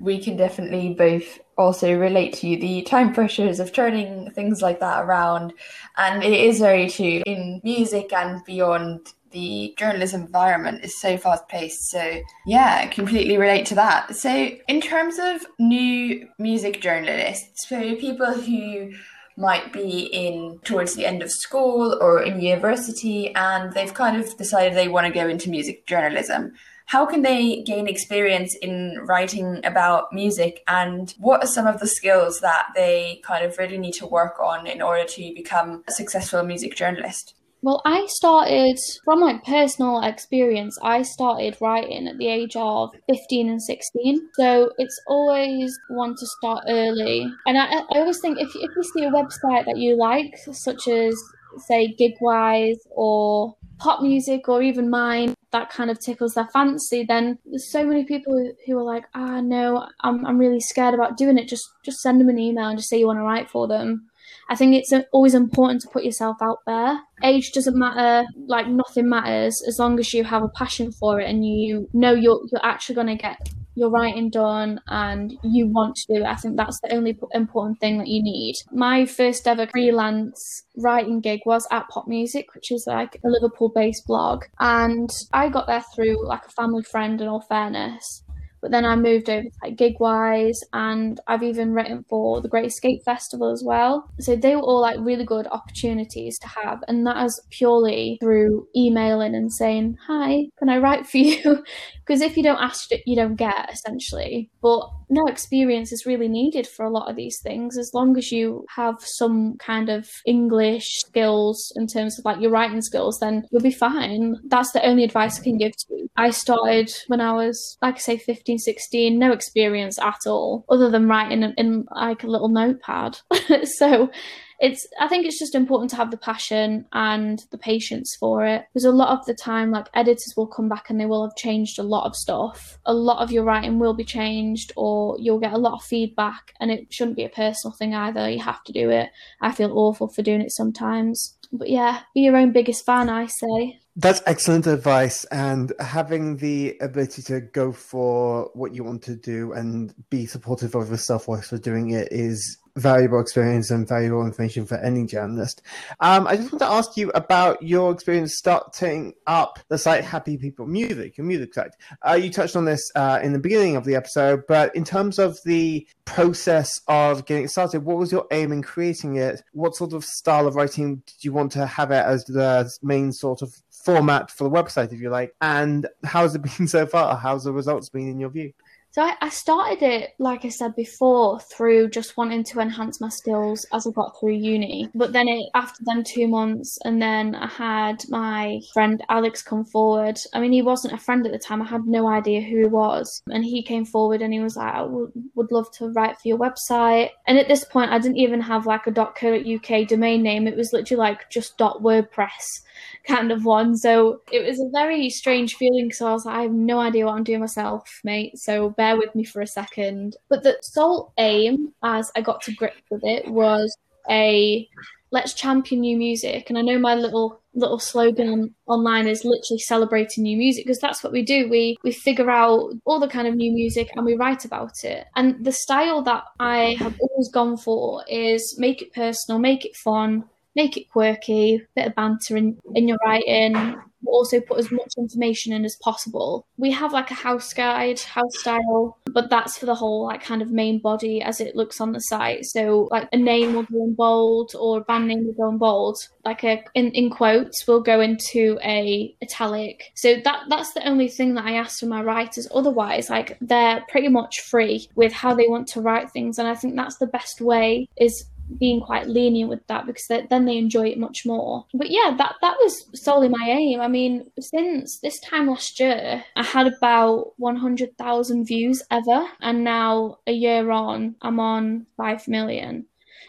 we 0.00 0.18
can 0.22 0.36
definitely 0.36 0.94
both 0.94 1.38
also 1.56 1.96
relate 1.96 2.32
to 2.34 2.48
you 2.48 2.58
the 2.58 2.82
time 2.82 3.12
pressures 3.12 3.60
of 3.60 3.72
turning 3.72 4.30
things 4.32 4.62
like 4.62 4.80
that 4.80 5.04
around. 5.04 5.52
And 5.96 6.22
it 6.22 6.32
is 6.32 6.58
very 6.58 6.88
true 6.88 7.22
in 7.26 7.60
music 7.64 8.12
and 8.12 8.44
beyond. 8.44 9.12
The 9.32 9.74
journalism 9.76 10.22
environment 10.22 10.82
is 10.82 10.98
so 10.98 11.18
fast 11.18 11.46
paced. 11.48 11.90
So, 11.90 12.20
yeah, 12.46 12.86
completely 12.86 13.36
relate 13.36 13.66
to 13.66 13.74
that. 13.74 14.16
So, 14.16 14.30
in 14.30 14.80
terms 14.80 15.18
of 15.18 15.44
new 15.58 16.26
music 16.38 16.80
journalists, 16.80 17.68
so 17.68 17.96
people 17.96 18.32
who 18.32 18.92
might 19.36 19.72
be 19.72 20.08
in 20.12 20.58
towards 20.64 20.94
the 20.94 21.04
end 21.04 21.22
of 21.22 21.30
school 21.30 21.98
or 22.00 22.22
in 22.22 22.40
university 22.40 23.34
and 23.34 23.72
they've 23.74 23.92
kind 23.92 24.16
of 24.16 24.36
decided 24.38 24.74
they 24.74 24.88
want 24.88 25.06
to 25.06 25.12
go 25.12 25.28
into 25.28 25.50
music 25.50 25.86
journalism 25.86 26.52
how 26.86 27.04
can 27.04 27.22
they 27.22 27.62
gain 27.62 27.88
experience 27.88 28.54
in 28.62 28.98
writing 29.06 29.60
about 29.64 30.12
music 30.12 30.62
and 30.68 31.14
what 31.18 31.42
are 31.42 31.48
some 31.48 31.66
of 31.66 31.80
the 31.80 31.86
skills 31.86 32.40
that 32.40 32.68
they 32.74 33.20
kind 33.24 33.44
of 33.44 33.58
really 33.58 33.78
need 33.78 33.94
to 33.94 34.06
work 34.06 34.38
on 34.40 34.66
in 34.66 34.80
order 34.80 35.04
to 35.04 35.32
become 35.34 35.82
a 35.88 35.92
successful 35.92 36.42
music 36.42 36.74
journalist 36.76 37.34
well, 37.62 37.82
I 37.84 38.06
started 38.06 38.78
from 39.04 39.20
my 39.20 39.40
personal 39.44 40.00
experience. 40.02 40.78
I 40.84 41.02
started 41.02 41.56
writing 41.60 42.06
at 42.06 42.16
the 42.16 42.28
age 42.28 42.54
of 42.54 42.90
15 43.08 43.48
and 43.48 43.60
16. 43.60 44.28
So 44.34 44.70
it's 44.78 45.00
always 45.08 45.76
one 45.88 46.14
to 46.14 46.26
start 46.26 46.64
early. 46.68 47.26
And 47.46 47.58
I, 47.58 47.78
I 47.78 47.84
always 47.98 48.20
think 48.20 48.38
if, 48.38 48.54
if 48.54 48.70
you 48.76 48.82
see 48.94 49.04
a 49.04 49.10
website 49.10 49.64
that 49.64 49.78
you 49.78 49.96
like, 49.96 50.36
such 50.52 50.86
as 50.86 51.20
say 51.66 51.96
Gigwise 51.98 52.76
or 52.90 53.56
pop 53.78 54.02
music 54.02 54.48
or 54.48 54.62
even 54.62 54.88
mine 54.88 55.34
that 55.56 55.70
kind 55.70 55.90
of 55.90 55.98
tickles 55.98 56.34
their 56.34 56.48
fancy 56.52 57.02
then 57.02 57.38
there's 57.46 57.70
so 57.72 57.84
many 57.86 58.04
people 58.04 58.52
who 58.66 58.78
are 58.78 58.82
like 58.82 59.04
ah 59.14 59.40
no 59.40 59.88
I'm, 60.02 60.24
I'm 60.26 60.38
really 60.38 60.60
scared 60.60 60.92
about 60.92 61.16
doing 61.16 61.38
it 61.38 61.48
just 61.48 61.66
just 61.82 62.00
send 62.00 62.20
them 62.20 62.28
an 62.28 62.38
email 62.38 62.68
and 62.68 62.78
just 62.78 62.90
say 62.90 62.98
you 62.98 63.06
want 63.06 63.18
to 63.18 63.22
write 63.22 63.48
for 63.48 63.66
them 63.66 64.08
I 64.48 64.54
think 64.54 64.74
it's 64.74 64.92
always 65.12 65.34
important 65.34 65.80
to 65.82 65.88
put 65.88 66.04
yourself 66.04 66.36
out 66.40 66.58
there. 66.66 67.00
Age 67.24 67.50
doesn't 67.52 67.76
matter, 67.76 68.26
like 68.46 68.68
nothing 68.68 69.08
matters 69.08 69.60
as 69.66 69.78
long 69.78 69.98
as 69.98 70.14
you 70.14 70.22
have 70.22 70.42
a 70.42 70.48
passion 70.48 70.92
for 70.92 71.20
it 71.20 71.28
and 71.28 71.44
you 71.44 71.88
know 71.92 72.12
you're 72.12 72.40
you're 72.52 72.64
actually 72.64 72.94
going 72.94 73.08
to 73.08 73.16
get 73.16 73.38
your 73.76 73.90
writing 73.90 74.30
done 74.30 74.80
and 74.88 75.34
you 75.42 75.68
want 75.68 75.94
to 75.96 76.14
do 76.14 76.20
it. 76.22 76.26
I 76.26 76.34
think 76.34 76.56
that's 76.56 76.80
the 76.80 76.92
only 76.92 77.16
important 77.32 77.78
thing 77.78 77.98
that 77.98 78.08
you 78.08 78.22
need. 78.22 78.54
My 78.72 79.06
first 79.06 79.46
ever 79.46 79.68
freelance 79.68 80.64
writing 80.76 81.20
gig 81.20 81.40
was 81.46 81.68
at 81.70 81.88
Pop 81.88 82.08
Music, 82.08 82.54
which 82.54 82.72
is 82.72 82.84
like 82.86 83.20
a 83.24 83.28
Liverpool 83.28 83.70
based 83.74 84.06
blog. 84.06 84.44
And 84.58 85.10
I 85.32 85.48
got 85.48 85.66
there 85.66 85.84
through 85.94 86.26
like 86.26 86.46
a 86.46 86.50
family 86.50 86.82
friend, 86.82 87.20
in 87.20 87.28
all 87.28 87.42
fairness. 87.42 88.22
But 88.60 88.70
then 88.70 88.84
I 88.84 88.96
moved 88.96 89.28
over 89.30 89.44
to 89.44 89.50
like 89.62 89.76
Gigwise 89.76 90.56
and 90.72 91.20
I've 91.26 91.42
even 91.42 91.72
written 91.72 92.04
for 92.08 92.40
the 92.40 92.48
Great 92.48 92.66
Escape 92.66 93.02
Festival 93.04 93.50
as 93.50 93.62
well. 93.64 94.10
So 94.20 94.36
they 94.36 94.56
were 94.56 94.62
all 94.62 94.80
like 94.80 94.98
really 95.00 95.24
good 95.24 95.46
opportunities 95.48 96.38
to 96.38 96.48
have. 96.48 96.82
And 96.88 97.06
that 97.06 97.24
is 97.24 97.40
purely 97.50 98.18
through 98.20 98.66
emailing 98.76 99.34
and 99.34 99.52
saying, 99.52 99.96
Hi, 100.06 100.44
can 100.58 100.68
I 100.68 100.78
write 100.78 101.06
for 101.06 101.18
you? 101.18 101.64
because 102.06 102.20
if 102.20 102.36
you 102.36 102.42
don't 102.42 102.62
ask 102.62 102.90
you 103.04 103.16
don't 103.16 103.36
get 103.36 103.70
essentially. 103.72 104.50
But 104.62 104.88
no 105.08 105.26
experience 105.26 105.92
is 105.92 106.06
really 106.06 106.28
needed 106.28 106.66
for 106.66 106.84
a 106.84 106.90
lot 106.90 107.08
of 107.08 107.16
these 107.16 107.40
things 107.42 107.78
as 107.78 107.90
long 107.94 108.16
as 108.16 108.32
you 108.32 108.66
have 108.74 108.96
some 109.00 109.56
kind 109.58 109.88
of 109.88 110.08
English 110.26 110.86
skills 111.06 111.72
in 111.76 111.86
terms 111.86 112.18
of 112.18 112.24
like 112.24 112.40
your 112.40 112.50
writing 112.50 112.82
skills, 112.82 113.18
then 113.20 113.46
you'll 113.50 113.62
be 113.62 113.70
fine. 113.70 114.36
That's 114.46 114.72
the 114.72 114.84
only 114.84 115.04
advice 115.04 115.40
I 115.40 115.44
can 115.44 115.58
give 115.58 115.72
to 115.72 115.86
you. 115.90 116.10
I 116.16 116.30
started 116.30 116.90
when 117.08 117.20
I 117.20 117.32
was, 117.32 117.78
like 117.82 117.96
I 117.96 117.98
say, 117.98 118.16
15, 118.18 118.58
16, 118.58 119.18
no 119.18 119.32
experience 119.32 119.98
at 119.98 120.26
all, 120.26 120.64
other 120.68 120.90
than 120.90 121.08
writing 121.08 121.42
in, 121.42 121.54
in 121.56 121.84
like 121.94 122.24
a 122.24 122.28
little 122.28 122.48
notepad. 122.48 123.18
so 123.78 124.10
it's 124.58 124.86
I 125.00 125.08
think 125.08 125.26
it's 125.26 125.38
just 125.38 125.54
important 125.54 125.90
to 125.90 125.96
have 125.96 126.10
the 126.10 126.16
passion 126.16 126.86
and 126.92 127.44
the 127.50 127.58
patience 127.58 128.16
for 128.18 128.44
it. 128.46 128.64
Because 128.72 128.84
a 128.84 128.90
lot 128.90 129.18
of 129.18 129.26
the 129.26 129.34
time, 129.34 129.70
like 129.70 129.88
editors 129.94 130.34
will 130.36 130.46
come 130.46 130.68
back 130.68 130.88
and 130.88 131.00
they 131.00 131.06
will 131.06 131.26
have 131.26 131.36
changed 131.36 131.78
a 131.78 131.82
lot 131.82 132.06
of 132.06 132.16
stuff. 132.16 132.78
A 132.86 132.94
lot 132.94 133.22
of 133.22 133.30
your 133.30 133.44
writing 133.44 133.78
will 133.78 133.94
be 133.94 134.04
changed, 134.04 134.72
or 134.76 135.16
you'll 135.20 135.40
get 135.40 135.52
a 135.52 135.58
lot 135.58 135.74
of 135.74 135.82
feedback, 135.82 136.54
and 136.60 136.70
it 136.70 136.92
shouldn't 136.92 137.16
be 137.16 137.24
a 137.24 137.28
personal 137.28 137.76
thing 137.76 137.94
either. 137.94 138.28
You 138.30 138.40
have 138.40 138.62
to 138.64 138.72
do 138.72 138.90
it. 138.90 139.10
I 139.40 139.52
feel 139.52 139.76
awful 139.76 140.08
for 140.08 140.22
doing 140.22 140.40
it 140.40 140.52
sometimes. 140.52 141.36
But 141.52 141.68
yeah, 141.68 142.00
be 142.14 142.22
your 142.22 142.36
own 142.36 142.52
biggest 142.52 142.84
fan, 142.84 143.08
I 143.08 143.26
say. 143.26 143.80
That's 143.94 144.20
excellent 144.26 144.66
advice. 144.66 145.24
And 145.26 145.72
having 145.80 146.36
the 146.36 146.76
ability 146.80 147.22
to 147.22 147.40
go 147.40 147.72
for 147.72 148.50
what 148.52 148.74
you 148.74 148.84
want 148.84 149.02
to 149.04 149.16
do 149.16 149.52
and 149.52 149.94
be 150.10 150.26
supportive 150.26 150.74
of 150.74 150.90
yourself 150.90 151.28
whilst 151.28 151.50
you're 151.50 151.60
doing 151.60 151.92
it 151.92 152.08
is 152.10 152.58
valuable 152.76 153.20
experience 153.20 153.70
and 153.70 153.88
valuable 153.88 154.24
information 154.24 154.66
for 154.66 154.76
any 154.76 155.04
journalist. 155.04 155.62
Um, 156.00 156.26
I 156.26 156.36
just 156.36 156.52
want 156.52 156.60
to 156.60 156.68
ask 156.68 156.96
you 156.96 157.10
about 157.14 157.62
your 157.62 157.92
experience 157.92 158.36
starting 158.36 159.14
up 159.26 159.58
the 159.68 159.78
site 159.78 160.04
Happy 160.04 160.36
People 160.36 160.66
Music, 160.66 161.16
your 161.16 161.26
music 161.26 161.54
site. 161.54 161.72
Uh, 162.06 162.12
you 162.14 162.30
touched 162.30 162.56
on 162.56 162.66
this 162.66 162.90
uh, 162.94 163.18
in 163.22 163.32
the 163.32 163.38
beginning 163.38 163.76
of 163.76 163.84
the 163.84 163.94
episode, 163.94 164.42
but 164.46 164.74
in 164.76 164.84
terms 164.84 165.18
of 165.18 165.38
the 165.44 165.86
process 166.04 166.80
of 166.86 167.24
getting 167.26 167.48
started, 167.48 167.84
what 167.84 167.96
was 167.96 168.12
your 168.12 168.26
aim 168.30 168.52
in 168.52 168.62
creating 168.62 169.16
it? 169.16 169.42
What 169.52 169.74
sort 169.74 169.92
of 169.92 170.04
style 170.04 170.46
of 170.46 170.54
writing 170.54 171.02
did 171.06 171.24
you 171.24 171.32
want 171.32 171.52
to 171.52 171.66
have 171.66 171.90
it 171.90 172.04
as 172.04 172.24
the 172.24 172.70
main 172.82 173.12
sort 173.12 173.42
of 173.42 173.54
format 173.70 174.30
for 174.30 174.44
the 174.44 174.50
website, 174.50 174.92
if 174.92 175.00
you 175.00 175.10
like? 175.10 175.34
And 175.40 175.86
how's 176.04 176.34
it 176.34 176.42
been 176.56 176.68
so 176.68 176.86
far? 176.86 177.16
How's 177.16 177.44
the 177.44 177.52
results 177.52 177.88
been 177.88 178.08
in 178.08 178.20
your 178.20 178.30
view? 178.30 178.52
So 178.96 179.02
I, 179.02 179.14
I, 179.20 179.28
started 179.28 179.82
it, 179.82 180.14
like 180.18 180.46
I 180.46 180.48
said 180.48 180.74
before, 180.74 181.38
through 181.38 181.90
just 181.90 182.16
wanting 182.16 182.42
to 182.44 182.60
enhance 182.60 182.98
my 182.98 183.10
skills 183.10 183.66
as 183.70 183.86
I 183.86 183.90
got 183.90 184.18
through 184.18 184.36
uni. 184.36 184.88
But 184.94 185.12
then 185.12 185.28
it, 185.28 185.50
after 185.54 185.84
them 185.84 186.02
two 186.02 186.26
months, 186.26 186.78
and 186.82 187.02
then 187.02 187.34
I 187.34 187.46
had 187.46 188.02
my 188.08 188.58
friend 188.72 189.04
Alex 189.10 189.42
come 189.42 189.66
forward. 189.66 190.16
I 190.32 190.40
mean, 190.40 190.52
he 190.52 190.62
wasn't 190.62 190.94
a 190.94 190.96
friend 190.96 191.26
at 191.26 191.32
the 191.32 191.38
time. 191.38 191.60
I 191.60 191.66
had 191.66 191.84
no 191.84 192.08
idea 192.08 192.40
who 192.40 192.56
he 192.60 192.66
was. 192.68 193.22
And 193.28 193.44
he 193.44 193.62
came 193.62 193.84
forward 193.84 194.22
and 194.22 194.32
he 194.32 194.40
was 194.40 194.56
like, 194.56 194.72
I 194.72 194.80
would, 194.84 195.12
would 195.34 195.52
love 195.52 195.70
to 195.72 195.90
write 195.90 196.18
for 196.18 196.28
your 196.28 196.38
website. 196.38 197.10
And 197.26 197.36
at 197.36 197.48
this 197.48 197.66
point, 197.66 197.92
I 197.92 197.98
didn't 197.98 198.16
even 198.16 198.40
have 198.40 198.64
like 198.64 198.86
a 198.86 198.92
.co.uk 198.92 199.88
domain 199.88 200.22
name. 200.22 200.48
It 200.48 200.56
was 200.56 200.72
literally 200.72 201.00
like 201.00 201.28
just 201.28 201.58
.wordpress 201.58 202.62
kind 203.06 203.30
of 203.30 203.44
one. 203.44 203.76
So 203.76 204.22
it 204.32 204.46
was 204.46 204.58
a 204.58 204.70
very 204.72 205.10
strange 205.10 205.56
feeling 205.56 205.88
because 205.88 206.00
I 206.00 206.12
was 206.12 206.24
like, 206.24 206.36
I 206.36 206.42
have 206.42 206.52
no 206.52 206.80
idea 206.80 207.04
what 207.04 207.16
I'm 207.16 207.24
doing 207.24 207.40
myself, 207.40 208.00
mate. 208.02 208.38
So 208.38 208.70
bear 208.70 208.85
with 208.94 209.14
me 209.14 209.24
for 209.24 209.40
a 209.40 209.46
second. 209.46 210.16
But 210.28 210.42
the 210.42 210.56
sole 210.62 211.12
aim, 211.18 211.72
as 211.82 212.10
I 212.14 212.20
got 212.20 212.42
to 212.42 212.54
grip 212.54 212.74
with 212.90 213.02
it, 213.04 213.28
was 213.28 213.76
a 214.08 214.68
let's 215.10 215.34
champion 215.34 215.80
new 215.80 215.96
music. 215.96 216.48
And 216.48 216.58
I 216.58 216.62
know 216.62 216.78
my 216.78 216.94
little 216.94 217.40
little 217.54 217.78
slogan 217.78 218.54
online 218.66 219.06
is 219.06 219.24
literally 219.24 219.58
celebrating 219.60 220.24
new 220.24 220.36
music 220.36 220.66
because 220.66 220.78
that's 220.78 221.02
what 221.02 221.12
we 221.12 221.22
do. 221.22 221.48
We 221.48 221.76
we 221.82 221.92
figure 221.92 222.30
out 222.30 222.72
all 222.84 223.00
the 223.00 223.08
kind 223.08 223.26
of 223.26 223.34
new 223.34 223.52
music 223.52 223.88
and 223.94 224.04
we 224.04 224.14
write 224.14 224.44
about 224.44 224.84
it. 224.84 225.06
And 225.16 225.44
the 225.44 225.52
style 225.52 226.02
that 226.02 226.24
I 226.38 226.76
have 226.78 226.96
always 227.00 227.30
gone 227.30 227.56
for 227.56 228.04
is 228.08 228.56
make 228.58 228.82
it 228.82 228.92
personal, 228.92 229.38
make 229.38 229.64
it 229.64 229.76
fun, 229.76 230.24
make 230.54 230.76
it 230.76 230.90
quirky, 230.90 231.62
bit 231.74 231.86
of 231.86 231.94
banter 231.94 232.36
in, 232.36 232.58
in 232.74 232.88
your 232.88 232.98
writing, 233.04 233.76
also 234.06 234.40
put 234.40 234.58
as 234.58 234.70
much 234.70 234.92
information 234.98 235.52
in 235.52 235.64
as 235.64 235.76
possible. 235.82 236.46
We 236.56 236.70
have 236.72 236.92
like 236.92 237.10
a 237.10 237.14
house 237.14 237.52
guide, 237.52 238.00
house 238.00 238.38
style, 238.38 238.98
but 239.12 239.30
that's 239.30 239.58
for 239.58 239.66
the 239.66 239.74
whole 239.74 240.04
like 240.04 240.22
kind 240.22 240.42
of 240.42 240.50
main 240.50 240.80
body 240.80 241.22
as 241.22 241.40
it 241.40 241.56
looks 241.56 241.80
on 241.80 241.92
the 241.92 242.00
site. 242.00 242.44
So 242.46 242.88
like 242.90 243.08
a 243.12 243.16
name 243.16 243.54
will 243.54 243.64
go 243.64 243.84
in 243.84 243.94
bold 243.94 244.52
or 244.58 244.78
a 244.78 244.84
band 244.84 245.08
name 245.08 245.26
will 245.26 245.34
go 245.34 245.48
in 245.48 245.58
bold. 245.58 245.96
Like 246.24 246.44
a 246.44 246.62
in, 246.74 246.90
in 246.92 247.10
quotes 247.10 247.66
will 247.66 247.80
go 247.80 248.00
into 248.00 248.58
a 248.62 249.14
italic. 249.22 249.92
So 249.94 250.16
that 250.24 250.44
that's 250.48 250.72
the 250.72 250.86
only 250.86 251.08
thing 251.08 251.34
that 251.34 251.44
I 251.44 251.54
ask 251.54 251.80
for 251.80 251.86
my 251.86 252.02
writers. 252.02 252.48
Otherwise, 252.52 253.10
like 253.10 253.36
they're 253.40 253.84
pretty 253.88 254.08
much 254.08 254.40
free 254.40 254.88
with 254.94 255.12
how 255.12 255.34
they 255.34 255.48
want 255.48 255.68
to 255.68 255.80
write 255.80 256.10
things. 256.10 256.38
And 256.38 256.48
I 256.48 256.54
think 256.54 256.76
that's 256.76 256.98
the 256.98 257.06
best 257.06 257.40
way 257.40 257.88
is 257.96 258.26
being 258.58 258.80
quite 258.80 259.06
lenient 259.06 259.50
with 259.50 259.66
that 259.66 259.86
because 259.86 260.06
they, 260.06 260.26
then 260.28 260.44
they 260.44 260.56
enjoy 260.56 260.88
it 260.88 260.98
much 260.98 261.24
more. 261.26 261.66
But 261.74 261.90
yeah, 261.90 262.14
that 262.18 262.36
that 262.40 262.56
was 262.60 262.86
solely 262.94 263.28
my 263.28 263.46
aim. 263.48 263.80
I 263.80 263.88
mean, 263.88 264.30
since 264.40 264.98
this 264.98 265.20
time 265.20 265.48
last 265.48 265.78
year, 265.80 266.24
I 266.36 266.42
had 266.42 266.66
about 266.66 267.32
100,000 267.38 268.44
views 268.44 268.82
ever, 268.90 269.26
and 269.40 269.64
now 269.64 270.18
a 270.26 270.32
year 270.32 270.70
on, 270.70 271.16
I'm 271.22 271.40
on 271.40 271.86
5 271.96 272.28
million. 272.28 272.86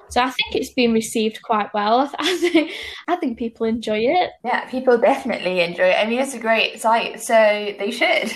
So 0.09 0.21
I 0.21 0.29
think 0.29 0.55
it's 0.55 0.73
been 0.73 0.93
received 0.93 1.41
quite 1.41 1.73
well. 1.73 2.11
I 2.19 2.37
think 2.37 2.71
I 3.07 3.15
think 3.15 3.37
people 3.37 3.65
enjoy 3.65 3.99
it. 3.99 4.31
Yeah, 4.43 4.65
people 4.69 4.97
definitely 4.97 5.61
enjoy 5.61 5.89
it. 5.89 5.97
I 5.99 6.05
mean, 6.05 6.19
it's 6.19 6.33
a 6.33 6.39
great 6.39 6.79
site, 6.81 7.21
so 7.21 7.33
they 7.33 7.91
should. 7.91 8.31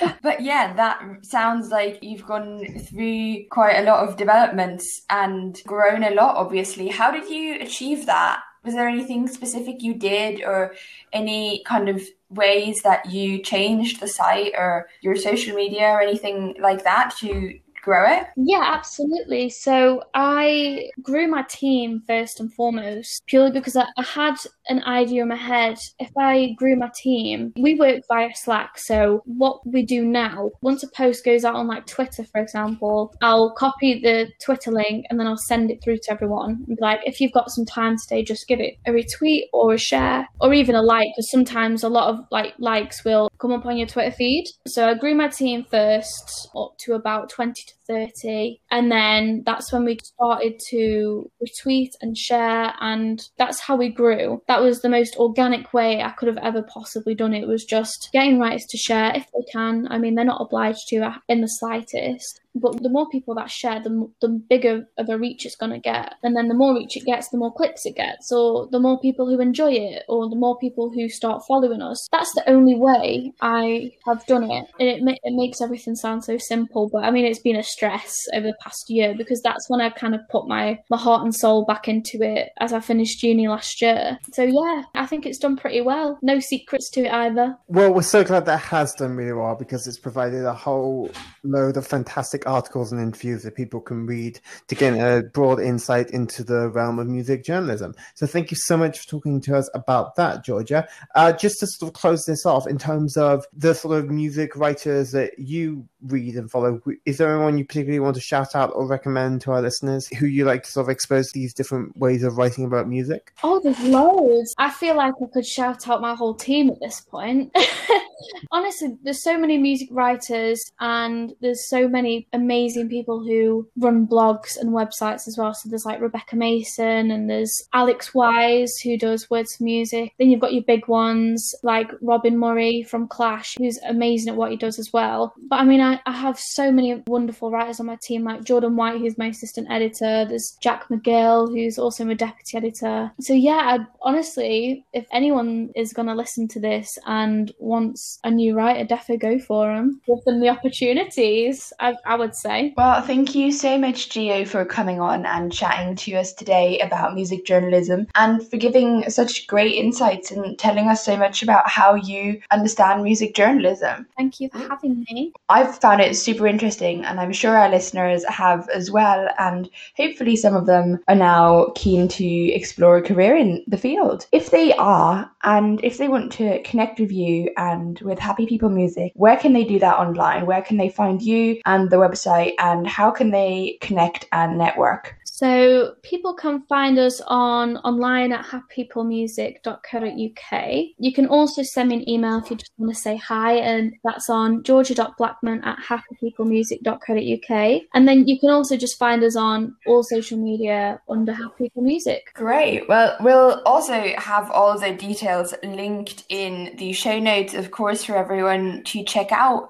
but 0.22 0.40
yeah, 0.40 0.74
that 0.74 1.00
sounds 1.22 1.70
like 1.70 1.98
you've 2.02 2.26
gone 2.26 2.64
through 2.80 3.44
quite 3.50 3.76
a 3.76 3.84
lot 3.84 4.06
of 4.06 4.16
developments 4.16 5.02
and 5.10 5.60
grown 5.66 6.02
a 6.02 6.10
lot, 6.10 6.36
obviously. 6.36 6.88
How 6.88 7.10
did 7.10 7.28
you 7.28 7.60
achieve 7.60 8.06
that? 8.06 8.40
Was 8.64 8.74
there 8.74 8.88
anything 8.88 9.28
specific 9.28 9.76
you 9.80 9.94
did 9.94 10.42
or 10.42 10.74
any 11.12 11.62
kind 11.64 11.88
of 11.88 12.02
ways 12.30 12.82
that 12.82 13.08
you 13.08 13.38
changed 13.38 14.00
the 14.00 14.08
site 14.08 14.52
or 14.56 14.88
your 15.02 15.14
social 15.14 15.54
media 15.54 15.88
or 15.88 16.00
anything 16.00 16.56
like 16.60 16.82
that 16.82 17.14
to 17.18 17.60
grow 17.86 18.04
it? 18.04 18.26
Yeah, 18.36 18.62
absolutely. 18.64 19.48
So 19.48 20.02
I 20.12 20.90
grew 21.02 21.28
my 21.28 21.44
team 21.48 22.02
first 22.06 22.40
and 22.40 22.52
foremost 22.52 23.22
purely 23.26 23.52
because 23.52 23.76
I, 23.76 23.86
I, 23.96 24.02
had 24.02 24.34
an 24.68 24.82
idea 24.82 25.22
in 25.22 25.28
my 25.28 25.36
head. 25.36 25.78
If 26.00 26.10
I 26.18 26.54
grew 26.56 26.74
my 26.74 26.90
team, 27.00 27.52
we 27.56 27.76
work 27.76 28.02
via 28.08 28.30
Slack. 28.34 28.76
So 28.76 29.22
what 29.24 29.64
we 29.64 29.84
do 29.84 30.04
now, 30.04 30.50
once 30.62 30.82
a 30.82 30.88
post 30.88 31.24
goes 31.24 31.44
out 31.44 31.54
on 31.54 31.68
like 31.68 31.86
Twitter, 31.86 32.24
for 32.24 32.40
example, 32.40 33.14
I'll 33.22 33.54
copy 33.54 34.00
the 34.00 34.32
Twitter 34.44 34.72
link 34.72 35.06
and 35.08 35.20
then 35.20 35.28
I'll 35.28 35.36
send 35.36 35.70
it 35.70 35.82
through 35.82 35.98
to 35.98 36.12
everyone. 36.12 36.64
And 36.66 36.76
be 36.76 36.76
like, 36.80 37.00
if 37.06 37.20
you've 37.20 37.32
got 37.32 37.50
some 37.52 37.66
time 37.66 37.96
today, 38.02 38.24
just 38.24 38.48
give 38.48 38.58
it 38.58 38.74
a 38.86 38.90
retweet 38.90 39.44
or 39.52 39.74
a 39.74 39.78
share 39.78 40.26
or 40.40 40.52
even 40.52 40.74
a 40.74 40.82
like. 40.82 41.08
Because 41.14 41.30
sometimes 41.30 41.84
a 41.84 41.88
lot 41.88 42.12
of 42.12 42.24
like 42.32 42.54
likes 42.58 43.04
will 43.04 43.30
come 43.38 43.52
up 43.52 43.64
on 43.64 43.76
your 43.76 43.86
Twitter 43.86 44.10
feed. 44.10 44.46
So 44.66 44.88
I 44.88 44.94
grew 44.94 45.14
my 45.14 45.28
team 45.28 45.64
first 45.70 46.48
up 46.56 46.76
to 46.78 46.94
about 46.94 47.30
20 47.30 47.62
to 47.62 47.75
30 47.86 48.60
and 48.70 48.90
then 48.90 49.42
that's 49.46 49.72
when 49.72 49.84
we 49.84 49.98
started 50.02 50.60
to 50.70 51.30
retweet 51.42 51.90
and 52.00 52.16
share 52.16 52.72
and 52.80 53.28
that's 53.38 53.60
how 53.60 53.76
we 53.76 53.88
grew. 53.88 54.42
That 54.48 54.62
was 54.62 54.80
the 54.80 54.88
most 54.88 55.16
organic 55.16 55.72
way 55.72 56.02
i 56.02 56.10
could 56.10 56.28
have 56.28 56.38
ever 56.38 56.62
possibly 56.62 57.14
done 57.14 57.34
it 57.34 57.46
was 57.46 57.64
just 57.64 58.08
getting 58.12 58.38
writers 58.38 58.66
to 58.70 58.76
share 58.76 59.12
if 59.14 59.26
they 59.32 59.44
can. 59.52 59.86
I 59.90 59.98
mean 59.98 60.14
they're 60.14 60.24
not 60.24 60.40
obliged 60.40 60.88
to 60.88 61.14
in 61.28 61.40
the 61.40 61.46
slightest 61.46 62.40
but 62.60 62.82
the 62.82 62.88
more 62.88 63.08
people 63.08 63.34
that 63.34 63.50
share, 63.50 63.80
the, 63.82 64.10
the 64.20 64.28
bigger 64.28 64.86
of 64.98 65.08
a 65.08 65.18
reach 65.18 65.44
it's 65.46 65.56
going 65.56 65.72
to 65.72 65.78
get. 65.78 66.14
And 66.22 66.36
then 66.36 66.48
the 66.48 66.54
more 66.54 66.74
reach 66.74 66.96
it 66.96 67.04
gets, 67.04 67.28
the 67.28 67.38
more 67.38 67.52
clicks 67.52 67.84
it 67.84 67.96
gets, 67.96 68.32
or 68.32 68.68
the 68.70 68.80
more 68.80 69.00
people 69.00 69.26
who 69.28 69.40
enjoy 69.40 69.72
it, 69.72 70.04
or 70.08 70.28
the 70.28 70.36
more 70.36 70.58
people 70.58 70.90
who 70.90 71.08
start 71.08 71.42
following 71.46 71.82
us. 71.82 72.08
That's 72.10 72.32
the 72.34 72.48
only 72.48 72.74
way 72.74 73.32
I 73.40 73.92
have 74.06 74.24
done 74.26 74.50
it. 74.50 74.66
And 74.80 74.88
it, 74.88 75.02
ma- 75.02 75.12
it 75.22 75.34
makes 75.34 75.60
everything 75.60 75.94
sound 75.94 76.24
so 76.24 76.38
simple, 76.38 76.88
but 76.90 77.04
I 77.04 77.10
mean, 77.10 77.24
it's 77.24 77.40
been 77.40 77.56
a 77.56 77.62
stress 77.62 78.14
over 78.34 78.46
the 78.46 78.56
past 78.62 78.88
year 78.88 79.14
because 79.16 79.40
that's 79.42 79.68
when 79.68 79.80
I've 79.80 79.94
kind 79.94 80.14
of 80.14 80.20
put 80.30 80.48
my, 80.48 80.78
my 80.90 80.96
heart 80.96 81.22
and 81.22 81.34
soul 81.34 81.64
back 81.64 81.88
into 81.88 82.22
it 82.22 82.50
as 82.60 82.72
I 82.72 82.80
finished 82.80 83.22
uni 83.22 83.48
last 83.48 83.80
year. 83.82 84.18
So 84.32 84.42
yeah, 84.42 84.84
I 84.94 85.06
think 85.06 85.26
it's 85.26 85.38
done 85.38 85.56
pretty 85.56 85.80
well. 85.80 86.18
No 86.22 86.40
secrets 86.40 86.90
to 86.90 87.04
it 87.04 87.12
either. 87.12 87.56
Well, 87.68 87.92
we're 87.92 88.02
so 88.02 88.24
glad 88.24 88.46
that 88.46 88.60
has 88.60 88.94
done 88.94 89.16
really 89.16 89.32
well 89.32 89.56
because 89.56 89.86
it's 89.86 89.98
provided 89.98 90.44
a 90.44 90.54
whole 90.54 91.10
load 91.42 91.76
of 91.76 91.86
fantastic 91.86 92.45
articles 92.46 92.92
and 92.92 93.00
interviews 93.00 93.42
that 93.42 93.54
people 93.54 93.80
can 93.80 94.06
read 94.06 94.40
to 94.68 94.74
get 94.74 94.94
a 94.94 95.22
broad 95.22 95.60
insight 95.60 96.10
into 96.10 96.44
the 96.44 96.68
realm 96.70 96.98
of 96.98 97.06
music 97.06 97.44
journalism. 97.44 97.94
So 98.14 98.26
thank 98.26 98.50
you 98.50 98.56
so 98.56 98.76
much 98.76 99.00
for 99.00 99.08
talking 99.08 99.40
to 99.42 99.56
us 99.56 99.68
about 99.74 100.16
that, 100.16 100.44
Georgia. 100.44 100.88
Uh, 101.14 101.32
just 101.32 101.60
to 101.60 101.66
sort 101.66 101.90
of 101.90 101.94
close 101.94 102.24
this 102.24 102.46
off, 102.46 102.66
in 102.66 102.78
terms 102.78 103.16
of 103.16 103.44
the 103.52 103.74
sort 103.74 103.98
of 103.98 104.10
music 104.10 104.56
writers 104.56 105.12
that 105.12 105.38
you 105.38 105.86
read 106.02 106.36
and 106.36 106.50
follow, 106.50 106.80
is 107.04 107.18
there 107.18 107.34
anyone 107.34 107.58
you 107.58 107.64
particularly 107.64 108.00
want 108.00 108.14
to 108.16 108.20
shout 108.20 108.54
out 108.54 108.72
or 108.74 108.86
recommend 108.86 109.40
to 109.42 109.52
our 109.52 109.62
listeners 109.62 110.06
who 110.08 110.26
you 110.26 110.44
like 110.44 110.62
to 110.64 110.70
sort 110.70 110.86
of 110.86 110.90
expose 110.90 111.30
these 111.32 111.52
different 111.52 111.96
ways 111.96 112.22
of 112.22 112.36
writing 112.36 112.64
about 112.64 112.88
music? 112.88 113.32
Oh, 113.42 113.60
there's 113.60 113.80
loads. 113.80 114.54
I 114.58 114.70
feel 114.70 114.96
like 114.96 115.14
I 115.22 115.26
could 115.32 115.46
shout 115.46 115.88
out 115.88 116.00
my 116.00 116.14
whole 116.14 116.34
team 116.34 116.70
at 116.70 116.80
this 116.80 117.00
point. 117.00 117.54
Honestly, 118.50 118.96
there's 119.02 119.22
so 119.22 119.38
many 119.38 119.58
music 119.58 119.88
writers 119.90 120.62
and 120.80 121.32
there's 121.40 121.68
so 121.68 121.88
many 121.88 122.26
amazing 122.32 122.88
people 122.88 123.20
who 123.20 123.68
run 123.76 124.06
blogs 124.06 124.56
and 124.56 124.70
websites 124.70 125.28
as 125.28 125.36
well. 125.38 125.54
So 125.54 125.68
there's 125.68 125.84
like 125.84 126.00
Rebecca 126.00 126.36
Mason 126.36 127.10
and 127.10 127.28
there's 127.28 127.68
Alex 127.72 128.14
Wise 128.14 128.74
who 128.82 128.96
does 128.98 129.28
words 129.30 129.56
for 129.56 129.64
music. 129.64 130.12
Then 130.18 130.30
you've 130.30 130.40
got 130.40 130.54
your 130.54 130.62
big 130.62 130.88
ones 130.88 131.54
like 131.62 131.90
Robin 132.00 132.38
Murray 132.38 132.82
from 132.82 133.08
Clash, 133.08 133.56
who's 133.58 133.78
amazing 133.88 134.30
at 134.30 134.36
what 134.36 134.50
he 134.50 134.56
does 134.56 134.78
as 134.78 134.92
well. 134.92 135.34
But 135.48 135.60
I 135.60 135.64
mean, 135.64 135.80
I, 135.80 136.00
I 136.06 136.12
have 136.12 136.38
so 136.38 136.70
many 136.72 137.02
wonderful 137.06 137.50
writers 137.50 137.80
on 137.80 137.86
my 137.86 137.98
team, 138.02 138.24
like 138.24 138.44
Jordan 138.44 138.76
White, 138.76 139.00
who's 139.00 139.18
my 139.18 139.28
assistant 139.28 139.70
editor. 139.70 140.24
There's 140.24 140.56
Jack 140.62 140.88
McGill, 140.88 141.48
who's 141.48 141.78
also 141.78 142.04
my 142.04 142.14
deputy 142.14 142.56
editor. 142.56 143.10
So 143.20 143.32
yeah, 143.32 143.78
I, 143.78 143.78
honestly, 144.02 144.84
if 144.92 145.06
anyone 145.12 145.70
is 145.74 145.92
going 145.92 146.08
to 146.08 146.14
listen 146.14 146.48
to 146.48 146.60
this 146.60 146.98
and 147.06 147.52
wants 147.58 148.05
a 148.24 148.30
new 148.30 148.54
writer, 148.54 148.84
definitely 148.84 149.38
go 149.38 149.42
for 149.42 149.74
them. 149.74 150.00
Give 150.06 150.22
them 150.24 150.40
the 150.40 150.48
opportunities, 150.48 151.72
I, 151.80 151.96
I 152.04 152.16
would 152.16 152.34
say. 152.34 152.74
Well, 152.76 153.02
thank 153.02 153.34
you 153.34 153.52
so 153.52 153.78
much, 153.78 154.10
Geo, 154.10 154.44
for 154.44 154.64
coming 154.64 155.00
on 155.00 155.26
and 155.26 155.52
chatting 155.52 155.96
to 155.96 156.12
us 156.16 156.32
today 156.32 156.78
about 156.80 157.14
music 157.14 157.44
journalism 157.44 158.06
and 158.14 158.46
for 158.48 158.56
giving 158.56 159.08
such 159.10 159.46
great 159.46 159.74
insights 159.74 160.30
and 160.30 160.58
telling 160.58 160.88
us 160.88 161.04
so 161.04 161.16
much 161.16 161.42
about 161.42 161.68
how 161.68 161.94
you 161.94 162.40
understand 162.50 163.02
music 163.02 163.34
journalism. 163.34 164.06
Thank 164.16 164.40
you 164.40 164.48
for 164.50 164.58
having 164.58 165.04
me. 165.10 165.32
I've 165.48 165.78
found 165.78 166.00
it 166.00 166.16
super 166.16 166.46
interesting, 166.46 167.04
and 167.04 167.20
I'm 167.20 167.32
sure 167.32 167.56
our 167.56 167.68
listeners 167.68 168.24
have 168.28 168.68
as 168.70 168.90
well. 168.90 169.28
And 169.38 169.68
hopefully, 169.96 170.36
some 170.36 170.54
of 170.54 170.66
them 170.66 171.00
are 171.08 171.14
now 171.14 171.72
keen 171.74 172.08
to 172.08 172.26
explore 172.26 172.96
a 172.96 173.02
career 173.02 173.36
in 173.36 173.64
the 173.66 173.76
field. 173.76 174.26
If 174.32 174.50
they 174.50 174.72
are, 174.74 175.30
and 175.46 175.82
if 175.84 175.96
they 175.96 176.08
want 176.08 176.32
to 176.32 176.60
connect 176.64 176.98
with 176.98 177.12
you 177.12 177.50
and 177.56 178.00
with 178.00 178.18
Happy 178.18 178.46
People 178.46 178.68
Music, 178.68 179.12
where 179.14 179.36
can 179.36 179.52
they 179.52 179.62
do 179.62 179.78
that 179.78 179.96
online? 179.96 180.44
Where 180.44 180.60
can 180.60 180.76
they 180.76 180.88
find 180.88 181.22
you 181.22 181.60
and 181.64 181.88
the 181.88 181.96
website? 181.96 182.54
And 182.58 182.86
how 182.86 183.12
can 183.12 183.30
they 183.30 183.78
connect 183.80 184.26
and 184.32 184.58
network? 184.58 185.16
So 185.36 185.94
people 186.02 186.32
can 186.32 186.62
find 186.62 186.98
us 186.98 187.20
on 187.26 187.76
online 187.88 188.32
at 188.32 188.46
happypeoplemusic.co.uk. 188.46 190.86
You 190.96 191.12
can 191.12 191.26
also 191.26 191.62
send 191.62 191.90
me 191.90 191.96
an 191.96 192.08
email 192.08 192.38
if 192.38 192.50
you 192.50 192.56
just 192.56 192.72
want 192.78 192.94
to 192.94 192.98
say 192.98 193.16
hi, 193.16 193.56
and 193.56 193.92
that's 194.02 194.30
on 194.30 194.62
georgia.blackman 194.62 195.62
at 195.62 195.78
happypeoplemusic.co.uk. 195.80 197.82
And 197.92 198.08
then 198.08 198.26
you 198.26 198.40
can 198.40 198.48
also 198.48 198.78
just 198.78 198.98
find 198.98 199.22
us 199.22 199.36
on 199.36 199.76
all 199.86 200.02
social 200.02 200.38
media 200.38 201.02
under 201.06 201.34
Happy 201.34 201.64
People 201.64 201.82
Music. 201.82 202.32
Great. 202.32 202.88
Well, 202.88 203.14
we'll 203.20 203.60
also 203.66 204.14
have 204.16 204.50
all 204.50 204.78
the 204.78 204.92
details 204.92 205.52
linked 205.62 206.24
in 206.30 206.76
the 206.78 206.94
show 206.94 207.18
notes, 207.18 207.52
of 207.52 207.72
course, 207.72 208.04
for 208.04 208.16
everyone 208.16 208.84
to 208.84 209.04
check 209.04 209.32
out. 209.32 209.68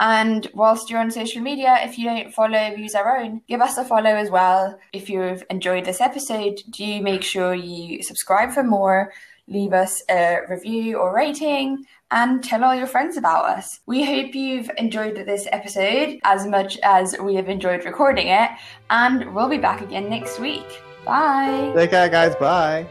And 0.00 0.48
whilst 0.54 0.90
you're 0.90 1.00
on 1.00 1.10
social 1.10 1.42
media, 1.42 1.78
if 1.82 1.98
you 1.98 2.04
don't 2.04 2.32
follow 2.32 2.74
Views 2.74 2.94
Our 2.94 3.18
Own, 3.18 3.42
give 3.48 3.60
us 3.60 3.78
a 3.78 3.84
follow 3.84 4.10
as 4.10 4.30
well. 4.30 4.78
If 4.92 5.10
you've 5.10 5.42
enjoyed 5.50 5.84
this 5.84 6.00
episode, 6.00 6.62
do 6.70 7.02
make 7.02 7.22
sure 7.22 7.54
you 7.54 8.02
subscribe 8.02 8.52
for 8.52 8.62
more, 8.62 9.12
leave 9.48 9.72
us 9.72 10.02
a 10.08 10.40
review 10.48 10.98
or 10.98 11.14
rating, 11.14 11.84
and 12.10 12.42
tell 12.42 12.64
all 12.64 12.74
your 12.74 12.86
friends 12.86 13.16
about 13.16 13.44
us. 13.46 13.80
We 13.86 14.04
hope 14.04 14.34
you've 14.34 14.70
enjoyed 14.78 15.16
this 15.16 15.46
episode 15.52 16.20
as 16.24 16.46
much 16.46 16.78
as 16.82 17.16
we 17.20 17.34
have 17.34 17.48
enjoyed 17.48 17.84
recording 17.84 18.28
it, 18.28 18.50
and 18.90 19.34
we'll 19.34 19.48
be 19.48 19.58
back 19.58 19.80
again 19.80 20.08
next 20.08 20.38
week. 20.38 20.82
Bye. 21.04 21.72
Take 21.74 21.90
care, 21.90 22.08
guys. 22.08 22.36
Bye. 22.36 22.86